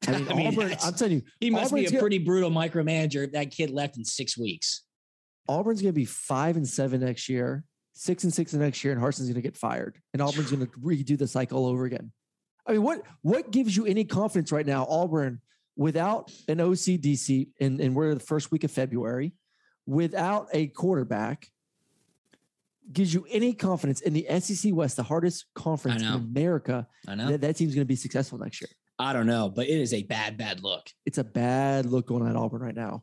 I 0.06 0.10
mean, 0.18 0.28
I 0.30 0.34
mean, 0.34 0.46
Auburn. 0.48 0.76
I'm 0.82 0.94
telling 0.94 1.14
you, 1.14 1.22
He 1.40 1.50
must 1.50 1.66
Auburn's 1.72 1.82
be 1.82 1.86
a 1.86 1.90
gonna- 1.90 2.00
pretty 2.00 2.18
brutal 2.18 2.50
micromanager 2.50 3.24
if 3.24 3.32
that 3.32 3.50
kid 3.50 3.70
left 3.70 3.96
in 3.96 4.04
six 4.04 4.36
weeks. 4.36 4.82
Auburn's 5.50 5.82
going 5.82 5.92
to 5.92 5.98
be 5.98 6.04
five 6.04 6.56
and 6.56 6.66
seven 6.66 7.00
next 7.00 7.28
year, 7.28 7.64
six 7.92 8.24
and 8.24 8.32
six 8.32 8.52
the 8.52 8.58
next 8.58 8.84
year, 8.84 8.92
and 8.92 9.02
Harsin's 9.02 9.26
going 9.26 9.34
to 9.34 9.40
get 9.40 9.56
fired, 9.56 9.98
and 10.12 10.22
Auburn's 10.22 10.50
going 10.50 10.64
to 10.66 10.72
redo 10.78 11.18
the 11.18 11.26
cycle 11.26 11.58
all 11.58 11.66
over 11.66 11.84
again. 11.84 12.12
I 12.66 12.72
mean, 12.72 12.82
what 12.82 13.02
what 13.22 13.50
gives 13.50 13.76
you 13.76 13.86
any 13.86 14.04
confidence 14.04 14.52
right 14.52 14.66
now, 14.66 14.86
Auburn, 14.88 15.40
without 15.76 16.30
an 16.48 16.58
OCDC, 16.58 17.48
and 17.60 17.80
and 17.80 17.94
we're 17.94 18.14
the 18.14 18.20
first 18.20 18.52
week 18.52 18.64
of 18.64 18.70
February, 18.70 19.32
without 19.86 20.46
a 20.52 20.68
quarterback, 20.68 21.48
gives 22.92 23.12
you 23.12 23.26
any 23.28 23.52
confidence 23.52 24.00
in 24.02 24.12
the 24.12 24.26
SEC 24.40 24.72
West, 24.72 24.96
the 24.96 25.02
hardest 25.02 25.46
conference 25.54 26.02
in. 26.02 26.08
America, 26.08 26.86
I 27.08 27.16
know. 27.16 27.28
that 27.28 27.40
that 27.40 27.56
team's 27.56 27.74
going 27.74 27.84
to 27.84 27.88
be 27.88 27.96
successful 27.96 28.38
next 28.38 28.60
year. 28.60 28.68
I 29.00 29.14
don't 29.14 29.26
know, 29.26 29.48
but 29.48 29.66
it 29.66 29.80
is 29.80 29.94
a 29.94 30.02
bad, 30.02 30.36
bad 30.36 30.62
look. 30.62 30.90
It's 31.06 31.18
a 31.18 31.24
bad 31.24 31.86
look 31.86 32.06
going 32.06 32.22
on 32.22 32.28
at 32.28 32.36
Auburn 32.36 32.60
right 32.60 32.74
now. 32.74 33.02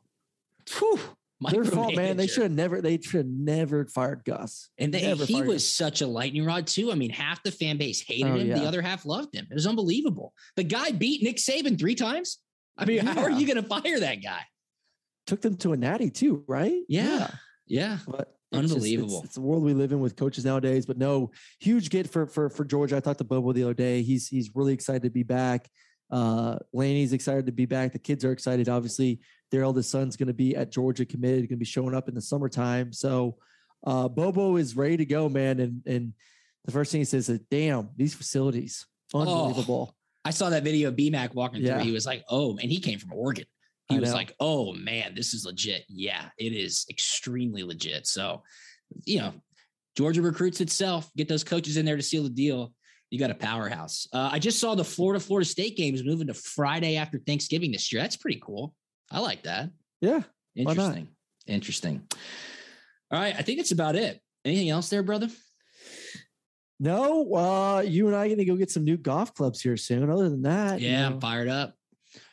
Whew. 0.77 0.99
Their 1.41 1.63
fault, 1.65 1.95
man. 1.95 2.17
They 2.17 2.27
should 2.27 2.43
have 2.43 2.51
never. 2.51 2.81
They 2.81 2.99
should 2.99 3.17
have 3.17 3.25
never 3.27 3.85
fired 3.85 4.23
Gus. 4.25 4.69
And 4.77 4.93
they, 4.93 5.03
Never 5.03 5.25
he 5.25 5.41
was 5.41 5.71
such 5.71 6.01
a 6.01 6.07
lightning 6.07 6.45
rod 6.45 6.65
too. 6.67 6.91
I 6.91 6.95
mean, 6.95 7.11
half 7.11 7.43
the 7.43 7.51
fan 7.51 7.77
base 7.77 8.01
hated 8.01 8.31
Oh, 8.31 8.35
him, 8.35 8.49
the 8.49 8.65
other 8.65 8.81
half 8.81 9.05
loved 9.05 9.35
him. 9.35 9.47
It 9.49 9.53
was 9.53 9.67
unbelievable. 9.67 10.33
The 10.55 10.63
guy 10.63 10.91
beat 10.91 11.21
Nick 11.21 11.37
Saban 11.37 11.79
three 11.79 11.95
times. 11.95 12.39
I 12.77 12.85
mean, 12.85 13.05
how 13.05 13.21
are 13.21 13.31
you 13.31 13.45
going 13.47 13.61
to 13.61 13.67
fire 13.67 13.99
that 13.99 14.23
guy? 14.23 14.41
took 15.25 15.41
them 15.41 15.57
to 15.57 15.73
a 15.73 15.77
natty 15.77 16.09
too, 16.09 16.43
right? 16.47 16.81
Yeah. 16.87 17.29
Yeah. 17.67 17.97
But 18.07 18.33
It's 18.53 18.61
just- 18.61 18.73
Unbelievable. 18.75 19.17
it's, 19.17 19.25
it's 19.25 19.35
the 19.35 19.41
world 19.41 19.61
we 19.61 19.73
live 19.73 19.91
in 19.91 19.99
with 19.99 20.15
coaches 20.15 20.45
nowadays. 20.45 20.85
But 20.85 20.97
no, 20.97 21.31
huge 21.59 21.89
get 21.89 22.09
for 22.09 22.25
for 22.27 22.49
for 22.49 22.63
Georgia. 22.63 22.95
I 22.95 22.99
talked 23.01 23.17
to 23.17 23.25
Bobo 23.25 23.51
the 23.51 23.63
other 23.63 23.73
day. 23.73 24.01
He's 24.03 24.27
he's 24.29 24.51
really 24.55 24.73
excited 24.73 25.03
to 25.03 25.09
be 25.09 25.23
back. 25.23 25.67
Uh, 26.09 26.57
Laney's 26.71 27.11
excited 27.11 27.45
to 27.47 27.51
be 27.51 27.65
back. 27.65 27.91
The 27.91 27.99
kids 27.99 28.23
are 28.23 28.31
excited. 28.31 28.69
Obviously, 28.69 29.19
their 29.51 29.63
eldest 29.63 29.89
son's 29.89 30.15
going 30.17 30.27
to 30.27 30.33
be 30.33 30.55
at 30.55 30.71
Georgia 30.71 31.05
committed. 31.05 31.41
Going 31.41 31.49
to 31.49 31.55
be 31.57 31.65
showing 31.65 31.95
up 31.95 32.09
in 32.09 32.15
the 32.15 32.21
summertime. 32.21 32.91
So 32.93 33.37
uh, 33.85 34.07
Bobo 34.07 34.55
is 34.57 34.75
ready 34.75 34.97
to 34.97 35.05
go, 35.05 35.29
man. 35.29 35.59
And 35.59 35.81
and 35.85 36.13
the 36.65 36.71
first 36.71 36.91
thing 36.91 37.01
he 37.01 37.05
says 37.05 37.29
is, 37.29 37.39
"Damn, 37.51 37.89
these 37.95 38.13
facilities, 38.13 38.85
unbelievable." 39.13 39.95
I 40.25 40.31
saw 40.31 40.49
that 40.49 40.63
video 40.63 40.89
of 40.89 40.95
BMAC 40.95 41.33
walking 41.33 41.61
Yeah. 41.61 41.75
through. 41.75 41.85
He 41.85 41.91
was 41.91 42.05
like, 42.05 42.23
"Oh," 42.29 42.57
and 42.57 42.69
he 42.71 42.79
came 42.79 42.99
from 42.99 43.13
Oregon. 43.13 43.45
He 43.89 43.95
I 43.95 43.99
was 43.99 44.09
know. 44.09 44.15
like, 44.15 44.35
"Oh 44.39 44.73
man, 44.73 45.15
this 45.15 45.33
is 45.33 45.45
legit." 45.45 45.85
Yeah, 45.87 46.29
it 46.37 46.51
is 46.53 46.85
extremely 46.89 47.63
legit. 47.63 48.05
So, 48.07 48.43
you 49.05 49.19
know, 49.19 49.33
Georgia 49.95 50.21
recruits 50.21 50.59
itself. 50.59 51.09
Get 51.15 51.29
those 51.29 51.45
coaches 51.45 51.77
in 51.77 51.85
there 51.85 51.95
to 51.95 52.03
seal 52.03 52.23
the 52.23 52.29
deal. 52.29 52.73
You 53.09 53.19
got 53.19 53.31
a 53.31 53.35
powerhouse. 53.35 54.05
Uh, 54.11 54.29
I 54.33 54.39
just 54.39 54.59
saw 54.59 54.75
the 54.75 54.83
Florida 54.83 55.21
Florida 55.21 55.47
State 55.47 55.77
games 55.77 56.03
moving 56.03 56.27
to 56.27 56.33
Friday 56.33 56.97
after 56.97 57.17
Thanksgiving 57.17 57.71
this 57.71 57.93
year. 57.93 58.01
That's 58.01 58.17
pretty 58.17 58.41
cool. 58.43 58.75
I 59.11 59.19
like 59.19 59.43
that. 59.43 59.69
Yeah, 60.01 60.21
Interesting. 60.55 61.07
Interesting. 61.47 62.01
All 63.11 63.19
right, 63.19 63.35
I 63.37 63.41
think 63.41 63.59
it's 63.59 63.71
about 63.71 63.95
it. 63.95 64.19
Anything 64.43 64.69
else 64.69 64.89
there, 64.89 65.03
brother? 65.03 65.29
No, 66.79 67.33
uh, 67.33 67.81
you 67.85 68.07
and 68.07 68.15
I 68.15 68.27
going 68.27 68.37
to 68.37 68.45
go 68.45 68.55
get 68.55 68.69
some 68.69 68.83
new 68.83 68.97
golf 68.97 69.33
clubs 69.33 69.61
here 69.61 69.77
soon. 69.77 70.09
Other 70.11 70.29
than 70.29 70.43
that, 70.43 70.79
you 70.79 70.89
Yeah, 70.89 71.01
know, 71.09 71.15
I'm 71.15 71.21
fired 71.21 71.47
up. 71.47 71.73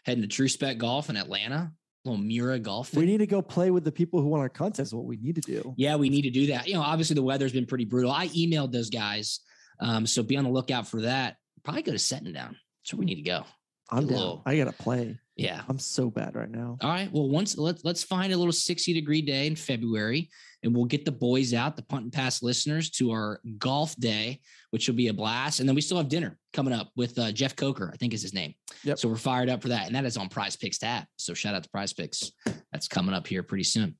Heading 0.05 0.23
to 0.23 0.29
True 0.29 0.49
Spec 0.49 0.77
Golf 0.79 1.09
in 1.09 1.17
Atlanta. 1.17 1.73
little 2.05 2.21
Mura 2.23 2.59
golf. 2.59 2.93
we 2.95 3.07
need 3.07 3.19
to 3.19 3.27
go 3.27 3.41
play 3.41 3.71
with 3.71 3.85
the 3.85 3.93
people 3.93 4.21
who 4.21 4.27
want 4.29 4.43
our 4.43 4.51
contest. 4.51 4.93
What 4.93 5.07
we 5.07 5.17
need 5.17 5.37
to 5.37 5.41
do. 5.41 5.75
Yeah, 5.79 5.97
we 5.97 6.11
need 6.11 6.23
to 6.23 6.31
do 6.31 6.49
that. 6.49 6.67
You 6.69 6.75
know, 6.75 6.83
obviously 6.83 7.15
the 7.15 7.23
weather's 7.23 7.53
been 7.53 7.65
pretty 7.67 7.87
brutal. 7.87 8.11
I 8.11 8.29
emailed 8.29 8.71
those 8.73 8.91
guys, 8.91 9.41
um, 9.81 10.07
so 10.07 10.23
be 10.23 10.37
on 10.37 10.45
the 10.45 10.51
lookout 10.51 10.87
for 10.87 11.01
that. 11.03 11.37
Probably 11.63 11.81
go 11.83 11.93
to 11.93 11.99
Setting 11.99 12.33
Down. 12.33 12.57
That's 12.83 12.93
where 12.93 12.99
we 12.99 13.07
need 13.07 13.15
to 13.17 13.23
go. 13.23 13.45
I'm 13.91 14.07
down. 14.07 14.19
little- 14.19 14.43
I 14.45 14.57
got 14.59 14.65
to 14.67 14.73
play. 14.73 15.19
Yeah. 15.37 15.63
I'm 15.69 15.79
so 15.79 16.11
bad 16.11 16.37
right 16.37 16.51
now. 16.51 16.79
All 16.81 16.91
right. 16.91 17.11
Well, 17.13 17.29
once 17.29 17.59
let's 17.59 17.85
let's 17.85 18.05
find 18.05 18.33
a 18.33 18.37
little 18.37 18.53
60 18.53 18.93
degree 18.93 19.21
day 19.21 19.47
in 19.47 19.57
February, 19.57 20.31
and 20.63 20.75
we'll 20.75 20.85
get 20.85 21.05
the 21.05 21.13
boys 21.13 21.53
out, 21.53 21.77
the 21.77 21.83
punt 21.83 22.05
and 22.05 22.13
pass 22.13 22.43
listeners, 22.43 22.91
to 22.91 23.11
our 23.11 23.41
golf 23.59 23.97
day, 23.97 24.41
which 24.71 24.87
will 24.87 24.95
be 24.95 25.09
a 25.09 25.15
blast. 25.15 25.61
And 25.61 25.69
then 25.69 25.75
we 25.75 25.81
still 25.81 25.97
have 25.97 26.09
dinner 26.09 26.39
coming 26.53 26.73
up 26.73 26.91
with 26.95 27.19
uh, 27.19 27.33
Jeff 27.33 27.57
Coker, 27.57 27.91
I 27.93 27.97
think 27.97 28.15
is 28.15 28.23
his 28.23 28.35
name. 28.35 28.55
Yep. 28.85 28.99
So 28.99 29.09
we're 29.09 29.17
fired 29.17 29.51
up 29.51 29.61
for 29.61 29.69
that, 29.69 29.87
and 29.87 29.95
that 29.97 30.05
is 30.05 30.17
on 30.17 30.29
Prize 30.29 30.57
Picks 30.57 30.79
tab. 30.79 31.05
So 31.17 31.35
shout 31.35 31.55
out 31.55 31.65
to 31.65 31.71
Prize 31.71 31.93
Picks. 31.93 32.31
That's 32.73 32.87
coming 32.87 33.15
up 33.15 33.27
here 33.27 33.43
pretty 33.43 33.65
soon. 33.65 33.97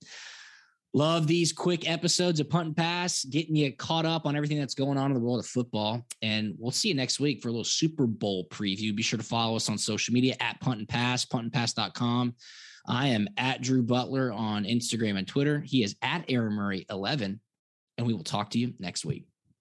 Love 0.97 1.27
these 1.27 1.53
quick 1.53 1.91
episodes 1.91 2.39
of 2.39 2.49
Punt 2.49 2.69
and 2.69 2.77
Pass, 2.77 3.25
getting 3.25 3.57
you 3.57 3.75
caught 3.75 4.07
up 4.07 4.27
on 4.27 4.37
everything 4.37 4.61
that's 4.61 4.77
going 4.77 4.97
on 4.97 5.11
in 5.11 5.15
the 5.15 5.21
world 5.21 5.41
of 5.41 5.47
football. 5.47 6.07
And 6.23 6.55
we'll 6.57 6.71
see 6.71 6.87
you 6.87 6.95
next 6.95 7.19
week 7.19 7.43
for 7.43 7.49
a 7.49 7.51
little 7.51 7.65
Super 7.65 8.07
Bowl 8.07 8.47
preview. 8.49 8.95
Be 8.95 9.03
sure 9.03 9.19
to 9.19 9.25
follow 9.25 9.57
us 9.57 9.69
on 9.69 9.77
social 9.77 10.15
media 10.15 10.37
at 10.39 10.61
Punt 10.61 10.79
and 10.79 10.89
Pass, 10.89 11.27
puntandpass.com. 11.27 12.37
I 12.87 13.09
am 13.09 13.27
at 13.37 13.61
Drew 13.61 13.83
Butler 13.83 14.33
on 14.33 14.63
Instagram 14.63 15.19
and 15.19 15.27
Twitter. 15.27 15.61
He 15.67 15.83
is 15.83 15.97
at 16.01 16.27
Aaron 16.29 16.53
Murray 16.53 16.87
11. 16.89 17.41
And 17.99 18.07
we 18.07 18.15
will 18.15 18.23
talk 18.23 18.51
to 18.51 18.59
you 18.61 18.75
next 18.79 19.05
week. 19.05 19.27